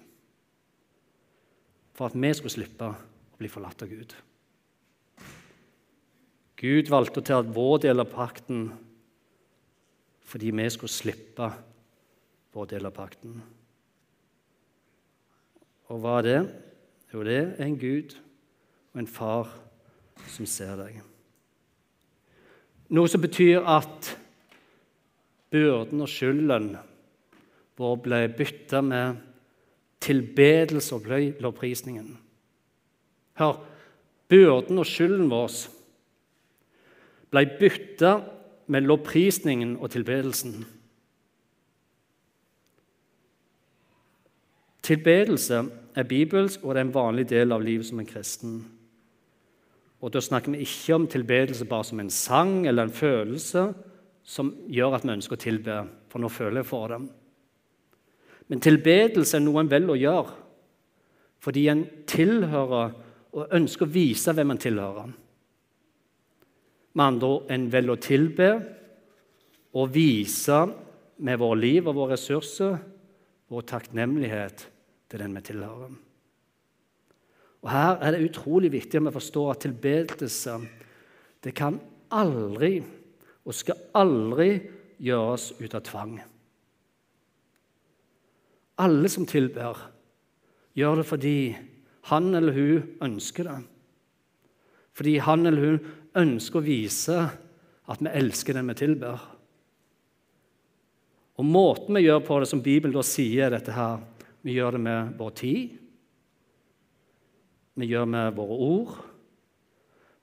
[1.93, 4.15] for at vi skulle slippe å bli forlatt av Gud.
[6.57, 8.71] Gud valgte å ta vår del av pakten
[10.33, 11.47] fordi vi skulle slippe
[12.53, 13.35] vår del av pakten.
[15.93, 16.39] Og hva er det?
[17.13, 18.15] Jo, det er en Gud
[18.95, 19.51] og en far
[20.33, 20.97] som ser deg.
[22.97, 24.09] Noe som betyr at
[25.53, 26.71] byrden og skylden
[27.77, 29.21] vår ble bytta med
[30.01, 31.13] tilbedelse og
[31.45, 32.09] lovprisningen.
[33.37, 33.61] Hør,
[34.33, 35.61] byrden og skylden vår
[37.29, 38.17] ble bytta
[38.67, 40.65] med lovprisningen og tilbedelsen.
[44.83, 45.63] Tilbedelse
[45.95, 48.57] er bibelsk, og det er en vanlig del av livet som en kristen.
[50.03, 53.73] Og Da snakker vi ikke om tilbedelse bare som en sang eller en følelse
[54.23, 55.77] som gjør at vi ønsker å tilbe,
[56.09, 57.09] for nå føler jeg for dem.
[58.47, 60.39] Men tilbedelse er noe en velger å gjøre
[61.43, 62.93] fordi en tilhører
[63.35, 65.09] og ønsker å vise hvem en tilhører.
[66.93, 68.49] Med andre ord en velger å tilbe
[69.73, 70.59] og vise
[71.23, 72.77] med vårt liv og våre ressurser
[73.53, 74.65] vår takknemlighet
[75.11, 75.93] til den vi tilhører.
[77.63, 80.57] Og Her er det utrolig viktig at vi forstår at tilbedelse
[81.43, 81.79] det kan
[82.13, 82.77] aldri
[83.43, 84.49] og skal aldri
[85.03, 86.13] gjøres ut av tvang.
[88.83, 89.77] Alle som tilber,
[90.73, 91.37] gjør det fordi
[92.09, 93.59] han eller hun ønsker det.
[94.97, 97.19] Fordi han eller hun ønsker å vise
[97.89, 99.21] at vi elsker den vi tilber.
[101.39, 104.03] Og Måten vi gjør på det, som Bibelen da sier, dette her,
[104.45, 105.79] vi gjør det med vår tid.
[107.79, 108.95] Vi gjør det med våre ord.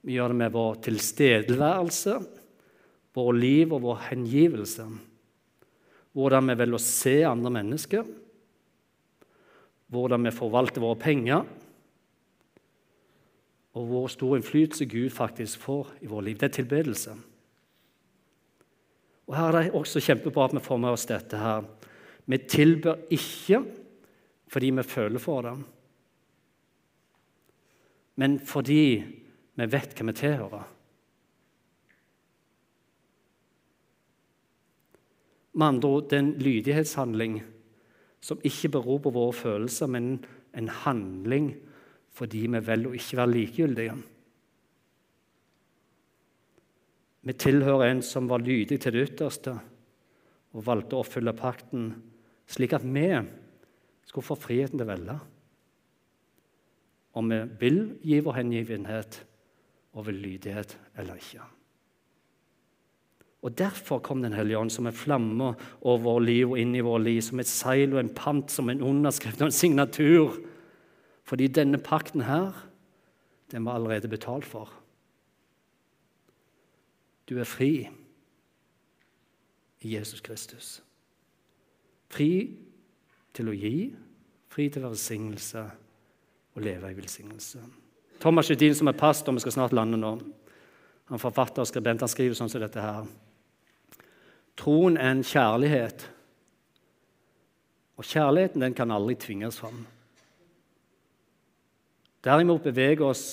[0.07, 2.15] Vi gjør det med vår tilstedeværelse,
[3.17, 4.87] vår liv og vår hengivelse.
[6.17, 8.07] Hvordan vi velger å se andre mennesker.
[9.91, 11.43] Hvordan vi forvalter våre penger.
[13.75, 16.39] Og hvor stor innflytelse Gud faktisk får i vårt liv.
[16.39, 17.15] Det er tilbedelse.
[19.31, 21.37] Og Her er det også kjempebra at vi får med oss dette.
[21.39, 21.63] her.
[22.27, 23.65] Vi tilber ikke
[24.51, 25.65] fordi vi føler for dem,
[28.17, 29.05] men fordi
[29.55, 30.67] vi vet hva vi tilhører.
[35.53, 37.41] Med andre ord det er en lydighetshandling
[38.21, 41.55] som ikke beror på våre følelser, men en handling
[42.15, 43.97] fordi vi velger å ikke være likegyldige.
[47.21, 49.59] Vi tilhører en som var lydig til det ytterste
[50.51, 51.93] og valgte å oppfylle pakten,
[52.51, 53.07] slik at vi
[54.09, 55.21] skulle få friheten til å velge
[57.19, 59.23] om vi vil gi vår hengivenhet
[59.99, 61.43] og vil lydighet eller ikke.
[63.43, 66.85] Og Derfor kom Den hellige ånd som en flamme over vår liv og inn i
[66.85, 70.37] vår liv, som et seil og en pant, som en underskrift og en signatur.
[71.31, 72.57] Fordi denne pakten her,
[73.51, 74.73] den var allerede betalt for.
[77.29, 77.87] Du er fri
[79.81, 80.81] i Jesus Kristus.
[82.11, 82.57] Fri
[83.31, 83.93] til å gi,
[84.51, 85.63] fri til velsignelse
[86.57, 87.63] og leve i velsignelse.
[88.21, 90.17] Thomas Judin, som er pastor, vi skal snart lande nå,
[91.15, 93.07] han forfatter og skribent, han skriver sånn som dette her.
[94.59, 96.11] Troen er en kjærlighet,
[97.95, 99.85] og kjærligheten den kan aldri tvinges fram.
[102.25, 103.25] Derimot beveger oss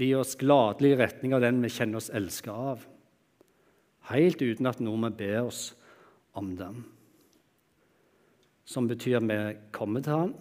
[0.00, 2.86] vi oss gladelig i retning av den vi kjenner oss elska av,
[4.08, 5.74] helt uten at noen ber oss
[6.38, 6.84] om den.
[8.70, 9.36] som betyr vi
[9.74, 10.34] kommer til han,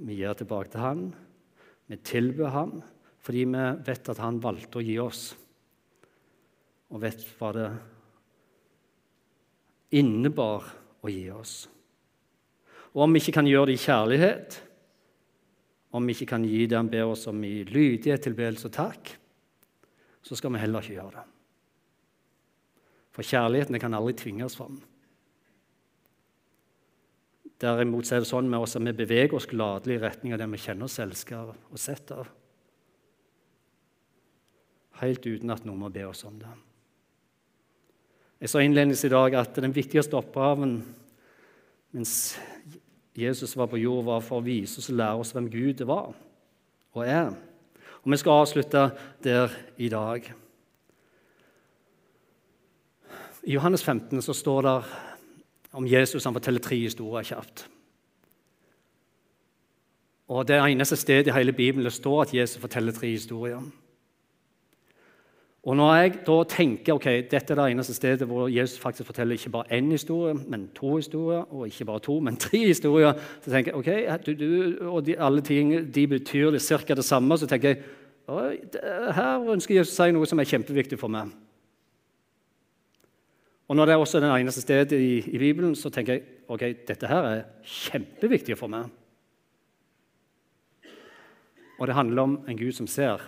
[0.00, 1.02] vi gir tilbake til han,
[1.86, 2.78] vi tilbyr han
[3.22, 5.20] fordi vi vet at han valgte å gi oss,
[6.90, 7.66] og vet hva det
[10.00, 10.66] innebar
[11.04, 11.52] å gi oss.
[12.96, 14.56] Og om vi ikke kan gjøre det i kjærlighet,
[15.92, 19.12] om vi ikke kan gi det han ber oss om i lydighet, tilbedelse og takk,
[20.22, 21.26] så skal vi heller ikke gjøre det.
[23.12, 24.78] For kjærligheten kan aldri tvinges fram.
[27.62, 30.48] Derimot er det sånn med oss at vi beveger oss gladelig i retning av det
[30.50, 32.30] vi kjenner oss elsker og sett av.
[35.02, 36.50] helt uten at noen må be oss om det.
[38.38, 40.76] Jeg sa innledningsvis i dag at den viktigste oppgaven
[41.90, 42.12] mens
[43.16, 46.14] Jesus var på jord, var for å vise oss og lære oss hvem Gud var
[46.92, 47.34] og er.
[48.02, 48.90] Og Vi skal avslutte
[49.24, 50.32] der i dag.
[53.42, 54.82] I Johannes 15 så står det
[55.72, 57.66] om Jesus han forteller tre historier kjapt.
[60.28, 63.60] Og Det er eneste stedet i hele Bibelen det står at Jesus forteller tre historier.
[65.62, 69.38] Og Når jeg da tenker ok, dette er det eneste stedet hvor Jesus faktisk forteller
[69.38, 73.50] ikke bare én historie, men to historier, og ikke bare to, men tre historier, så
[73.50, 76.94] tenker jeg ok, du, du, og de, alle ting de betyr det ca.
[76.94, 77.38] det samme.
[77.38, 77.82] Så tenker jeg
[79.14, 81.30] her ønsker Jesus å si noe som er kjempeviktig for meg.
[83.68, 86.64] Og Når det er også det eneste stedet i, i Bibelen, så tenker jeg ok,
[86.88, 88.90] dette her er kjempeviktig for meg.
[91.78, 93.22] Og det handler om en Gud som ser.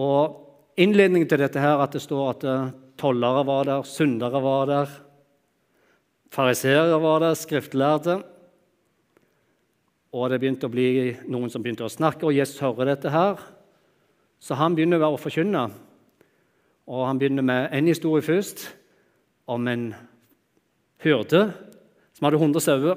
[0.00, 0.46] Og
[0.80, 2.68] Innledningen til dette her, at det står at eh,
[3.00, 4.92] tollere var der, syndere var der,
[6.32, 8.14] fariseere var der, skriftlærde.
[10.16, 10.86] Og det begynte å bli
[11.28, 13.42] noen som begynte å snakke, og Jesus hører dette her.
[14.40, 15.68] Så han begynner å forkynne.
[16.90, 18.64] Og Han begynner med en historie først
[19.46, 19.92] om en
[21.04, 21.42] hyrde
[22.16, 22.96] som hadde 100 sauer.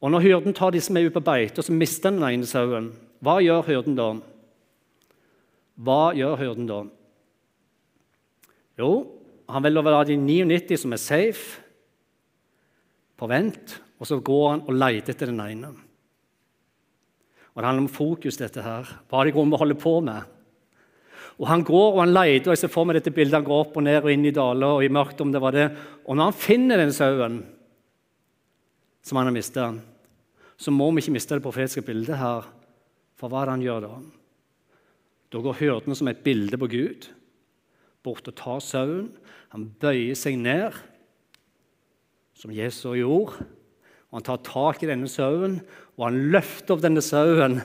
[0.00, 2.92] Og Når hyrden tar de som er ut på beite, så mister den ene sauen.
[3.20, 4.14] Hva gjør hyrden da?
[5.80, 6.80] Hva gjør hyrden da?
[8.80, 8.90] Jo,
[9.50, 11.66] han vil overla de 99 som er safe,
[13.20, 15.74] på vent, og så går han og leter etter den ene.
[17.52, 18.88] Og Det handler om fokus, dette her.
[19.10, 20.22] Hva det grunn til å holde på med?
[21.40, 23.34] Og Han går og han leter, og jeg ser for meg dette bildet.
[23.34, 25.20] Han går opp og ned og inn i daler og i mørkt.
[25.20, 25.70] om det var det.
[26.06, 27.44] Og når han finner den sauen
[29.02, 29.74] som han har mista,
[30.56, 32.44] så må vi ikke miste det profetiske bildet her.
[33.16, 34.19] For hva er det han gjør da?
[35.30, 37.10] Da går hyrden som et bilde på Gud
[38.02, 39.10] bort og tar sauen.
[39.52, 40.74] Han bøyer seg ned,
[42.34, 43.44] som Jesus gjorde.
[44.10, 45.60] og Han tar tak i denne sauen,
[45.98, 47.60] og han løfter opp denne sauen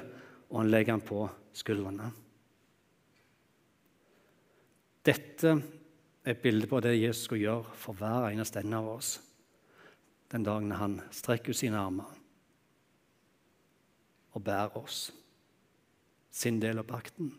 [0.49, 2.09] og han legger den på skuldrene.
[5.05, 9.18] Dette er et bilde på det Jesus skal gjøre for hver eneste en av oss
[10.32, 12.07] den dagen han strekker ut sine armer
[14.34, 15.11] og bærer oss
[16.34, 17.30] sin del av pakten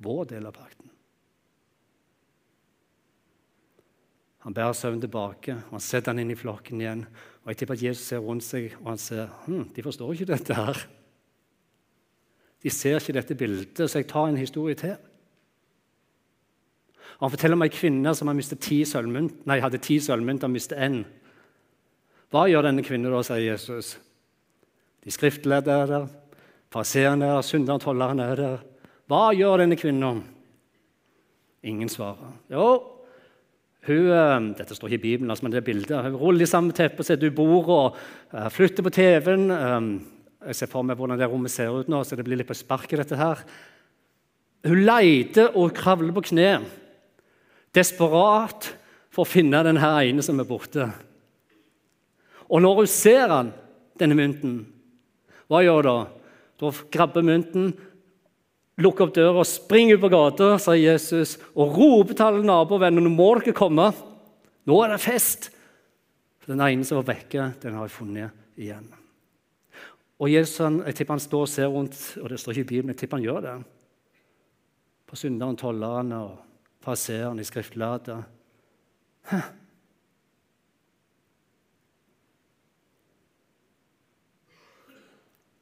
[0.00, 0.88] vår del av pakten.
[4.40, 7.04] Han bærer søvn tilbake, og han setter han inn i flokken igjen.
[7.44, 10.30] Og Jeg tipper at Jesus ser rundt seg, og han ser hm, de forstår ikke
[10.32, 10.80] dette her.
[12.60, 14.96] De ser ikke dette bildet, så jeg tar en historie til.
[17.18, 20.78] Og Han forteller om ei kvinne som ti sølvmynt, nei, hadde ti sølvmynt og mistet
[20.78, 21.04] én.
[22.30, 23.98] Hva gjør denne kvinnen da, sier Jesus.
[25.04, 26.08] De skriftlærde er der,
[26.72, 28.69] fariseerne er der, synderen og tolleren er der.
[29.10, 30.20] Hva gjør denne kvinnen?
[31.66, 32.36] Ingen svarer.
[32.52, 32.66] Jo,
[33.88, 36.04] hun, eh, dette står ikke i Bibelen, altså, men det er bildet.
[36.04, 37.98] Hun ruller sammen samme teppe, setter ut bordet
[38.32, 39.50] uh, flytter på TV-en.
[39.50, 39.88] Um,
[40.46, 42.54] jeg ser for meg hvordan det rommet ser ut nå, så det blir litt på
[42.54, 43.00] sparket.
[43.02, 43.42] dette her.
[44.68, 46.60] Hun leter og kravler på kne,
[47.74, 48.70] desperat
[49.10, 50.86] for å finne den ene som er borte.
[52.46, 53.52] Og når hun ser han,
[53.98, 54.60] denne mynten,
[55.48, 55.98] hva gjør hun da?
[56.60, 57.72] Da grabber mynten,
[58.82, 63.04] lukker opp døra og springer ut på gata, sa Jesus, og roper til alle nabovennene
[63.06, 63.90] nå må dere komme.
[64.68, 65.50] Nå er det fest.
[66.40, 68.88] For Den ene som var vekke, den har jeg funnet igjen.
[70.20, 72.92] Og Jesus jeg tipper han står og ser rundt, og det står ikke i Bibelen,
[72.92, 73.56] jeg tipper han gjør det.
[75.08, 76.30] På synderen, tolleren og
[76.84, 78.18] passerende i skriftlærde.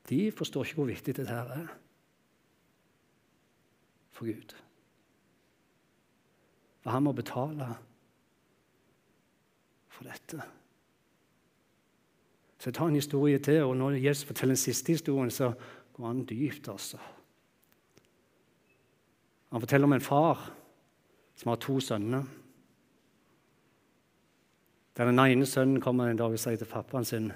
[0.09, 1.69] De forstår ikke hvor viktig dette er
[4.19, 4.55] for Gud.
[6.83, 7.69] For han må betale
[9.93, 10.43] for dette.
[12.59, 15.53] Så jeg tar en historie til, og når Jesus forteller den siste historien, så
[15.95, 16.69] går han dypt.
[16.69, 16.99] altså.
[19.53, 20.51] Han forteller om en far
[21.39, 22.25] som har to sønner.
[24.97, 27.31] Der Den ene sønnen kommer en dag og sier til pappaen sin,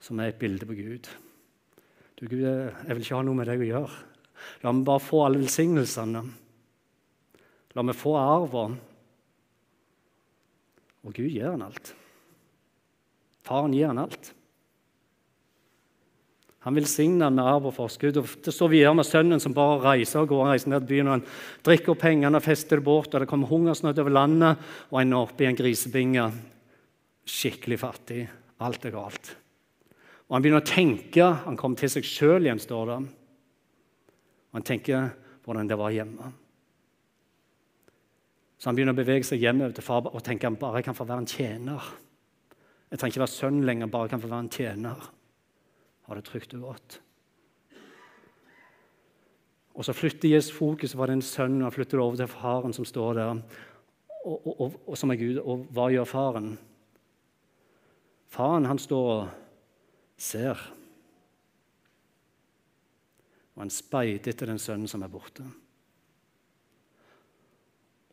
[0.00, 1.06] som er et bilde på Gud
[2.20, 4.13] Du, Gud, jeg vil ikke ha noe med deg å gjøre.
[4.62, 6.22] La meg bare få alle velsignelsene.
[7.74, 8.78] La meg få arven.
[11.04, 11.92] Og Gud gir han alt.
[13.44, 14.32] Faren gir han alt.
[16.64, 18.16] Han velsigner han med arv og forskudd.
[18.16, 21.10] Og det står videre med sønnen som bare reiser og går og reiser ned byen.
[21.10, 21.26] og Han
[21.66, 25.12] drikker opp pengene og fester det bort, og det kommer hungersnød over landet, og han
[25.12, 26.24] er oppe i en grisebinge.
[27.28, 28.22] Skikkelig fattig.
[28.64, 29.34] Alt er galt.
[30.24, 31.26] Og Han begynner å tenke.
[31.44, 32.98] Han kommer til seg sjøl igjen, står det.
[34.54, 35.10] Han tenker
[35.44, 36.30] hvordan det var hjemme.
[38.58, 41.06] Så han begynner å bevege seg hjemover til far og tenker han bare kan få
[41.08, 41.88] være en tjener.
[42.88, 45.08] Jeg trenger ikke være sønn lenger, bare kan få være en tjener.
[46.06, 47.00] Ha det trygt og godt.
[49.74, 52.86] Og så flytter Jesus fokus fra den sønnen og flytter det over til faren som
[52.86, 53.42] står der,
[54.24, 55.40] og, og, og, og som er Gud.
[55.42, 56.52] Og hva gjør faren?
[58.30, 59.26] Faren han står og
[60.16, 60.62] ser.
[63.54, 65.44] Og han speider etter den sønnen som er borte.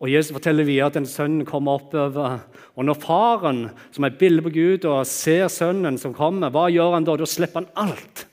[0.01, 2.39] Og Jesus forteller videre at den sønnen kommer oppover.
[2.73, 3.63] Og når faren,
[3.93, 7.17] som er bilde på Gud, og ser sønnen som kommer, hva gjør han da?
[7.21, 8.25] Da slipper han alt.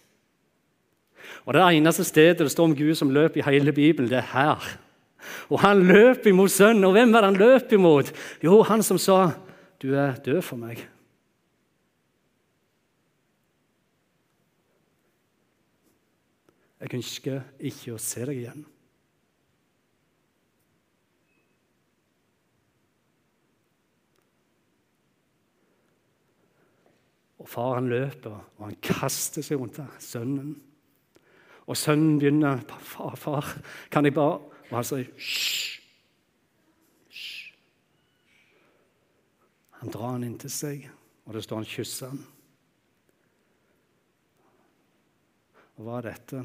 [1.45, 4.33] Og Det eneste stedet det står om Gud som løper i hele Bibelen, det er
[4.33, 4.65] her.
[5.49, 6.85] Og han løp imot sønnen.
[6.85, 8.13] Og hvem var det han løp imot?
[8.45, 9.31] Jo, han som sa,
[9.81, 10.98] 'Du er død for meg'.
[16.79, 18.67] Jeg ønsker ikke å se deg igjen.
[27.39, 30.55] Og far han løper, og han kaster seg rundt sønnen.
[31.67, 35.79] Og sønnen begynner 'Far, far, kan jeg bare Og han sier 'hysj'.
[39.81, 40.91] Han drar han inn til seg,
[41.25, 42.27] og det står han kysser han.
[45.77, 46.43] Og hva er dette?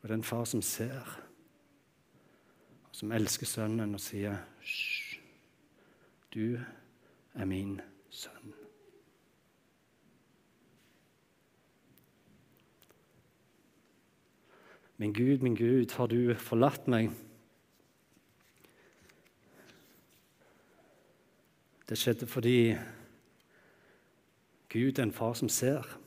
[0.00, 1.20] Og det er en far som ser,
[2.88, 5.20] og som elsker sønnen og sier 'Hysj,
[6.34, 6.58] du
[7.34, 7.80] er min
[8.10, 8.54] sønn'.
[14.96, 17.10] Min Gud, min Gud, har du forlatt meg?
[21.88, 22.76] Det skjedde fordi
[24.68, 25.98] Gud er en far som ser,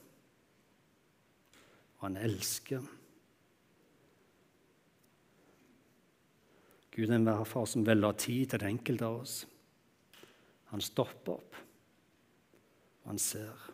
[1.98, 3.03] og han elsker.
[6.94, 9.38] Gud er en far som vil ha tid til det enkelte av oss.
[10.74, 11.58] Han stopper opp,
[13.04, 13.70] og han ser.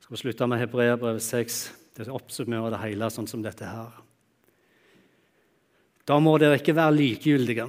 [0.00, 1.60] Jeg skal slutte med Hebreabrevet 6.
[1.96, 4.00] Det oppsummerer det hele sånn som dette her.
[6.08, 7.68] Da må dere ikke være likegyldige,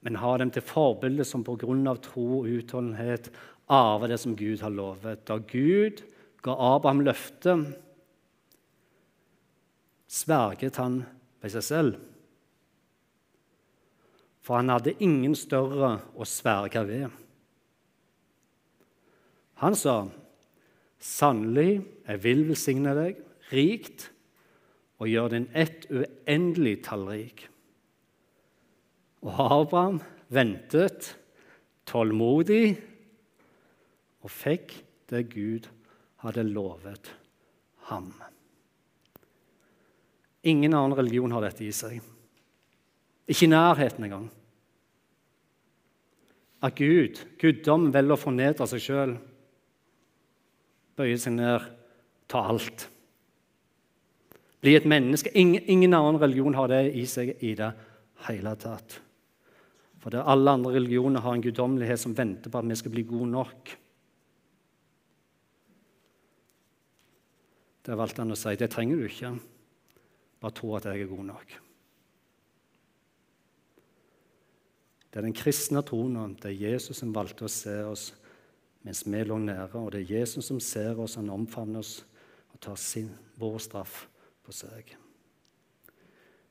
[0.00, 3.28] men ha dem til forbilde som på grunn av tro og utholdenhet
[3.70, 5.26] arver det som Gud har lovet.
[5.28, 6.00] Da Gud
[6.44, 7.74] ga Abraham løftet,
[10.10, 11.02] sverget han
[11.40, 11.98] ved seg selv.
[14.42, 17.20] For han hadde ingen større å sverge ved.
[19.60, 20.02] Han sa,
[21.00, 23.20] Sannelig, jeg vil velsigne deg
[23.54, 24.10] rikt
[25.00, 27.46] og gjøre din ett uendelig tallrik.
[29.24, 31.14] Og Abraham ventet
[31.88, 32.74] tålmodig
[34.20, 34.76] og fikk
[35.08, 35.70] det Gud
[36.20, 37.14] hadde lovet
[37.88, 38.12] ham.
[40.46, 41.98] Ingen annen religion har dette i seg.
[43.30, 44.28] Ikke i nærheten engang.
[46.64, 49.18] At Gud, guddom, velger å fornedre seg sjøl
[51.00, 51.68] bøye seg ned,
[52.30, 52.86] ta alt.
[54.60, 55.32] Bli et menneske.
[55.38, 57.70] Ingen, ingen, annen religion har det i seg i det
[58.26, 58.98] hele tatt.
[60.00, 63.06] For det alle andre religioner har en guddommelighet som venter på at vi skal bli
[63.08, 63.72] gode nok.
[67.80, 68.54] Det valgte han å si.
[68.60, 69.32] Det trenger du ikke.
[70.40, 71.58] Bare tro at jeg er god nok.
[75.10, 76.36] Det er den kristne troen.
[76.38, 78.10] Det er Jesus som valgte å se oss
[78.86, 79.76] mens vi lå nære.
[79.76, 82.00] Og det er Jesus som ser oss, han omfavner oss
[82.54, 83.10] og tar sin,
[83.40, 84.04] vår straff
[84.46, 84.94] på seg.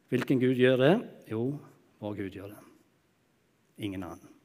[0.10, 0.94] Hvilken Gud gjør det?
[1.30, 1.44] Jo,
[2.02, 2.60] vår Gud gjør det.
[3.86, 4.36] Ingen annen.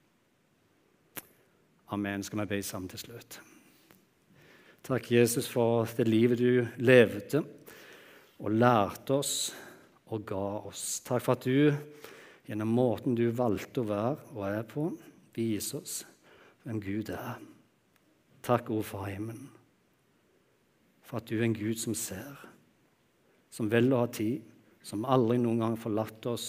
[1.92, 2.22] Amen.
[2.22, 3.40] Skal vi be sammen til slutt?
[4.84, 7.44] Takk, Jesus, for det livet du levde
[8.42, 9.34] og lærte oss
[10.12, 11.00] og ga oss.
[11.06, 11.74] Takk for at du
[12.48, 14.88] gjennom måten du valgte å være og er på,
[15.34, 16.00] viser oss
[16.64, 17.38] hvem Gud er.
[18.44, 19.48] Takk, O Far himmelen,
[21.04, 22.36] for at du er en Gud som ser,
[23.52, 24.42] som vil ha tid,
[24.84, 26.48] som aldri noen gang forlatt oss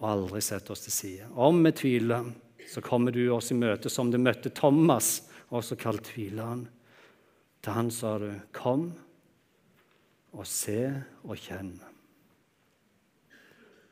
[0.00, 1.28] og aldri setter oss til side.
[1.38, 2.32] Om vi tviler,
[2.66, 5.20] så kommer du oss i møte som du møtte Thomas,
[5.54, 6.66] også kalt tvileren.
[7.62, 8.92] Til han sa du, 'Kom
[10.32, 11.78] og se og kjenn'.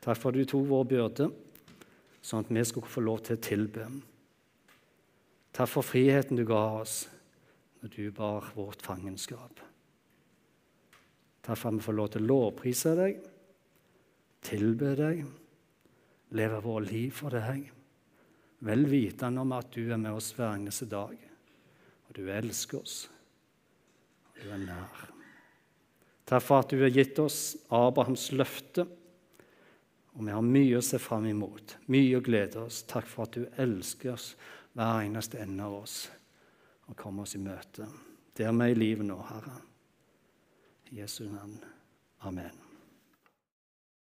[0.01, 1.27] Takk for at du tok vår byrde,
[2.21, 3.85] sånn at vi skulle få lov til å tilbe.
[5.53, 7.03] Takk for friheten du ga oss
[7.81, 9.59] når du bar vårt fangenskap.
[11.41, 13.21] Takk for at vi får lov til å lovprise deg,
[14.41, 15.23] tilbe deg,
[16.37, 17.71] leve vårt liv for deg,
[18.61, 21.17] vel vitende om at du er med oss hver eneste dag,
[22.07, 23.09] og du elsker oss,
[24.29, 25.10] og du er nær.
[26.31, 28.85] Takk for at du har gitt oss Abrahams løfte.
[30.15, 32.81] Og vi har mye å se fram imot, mye å glede oss.
[32.87, 34.31] Takk for at du elsker oss,
[34.75, 35.97] hver eneste ende av oss,
[36.87, 37.87] og kommer oss i møte.
[38.35, 39.59] Det er meg i livet nå, Herre.
[40.91, 41.59] I Jesu navn.
[42.27, 42.60] Amen.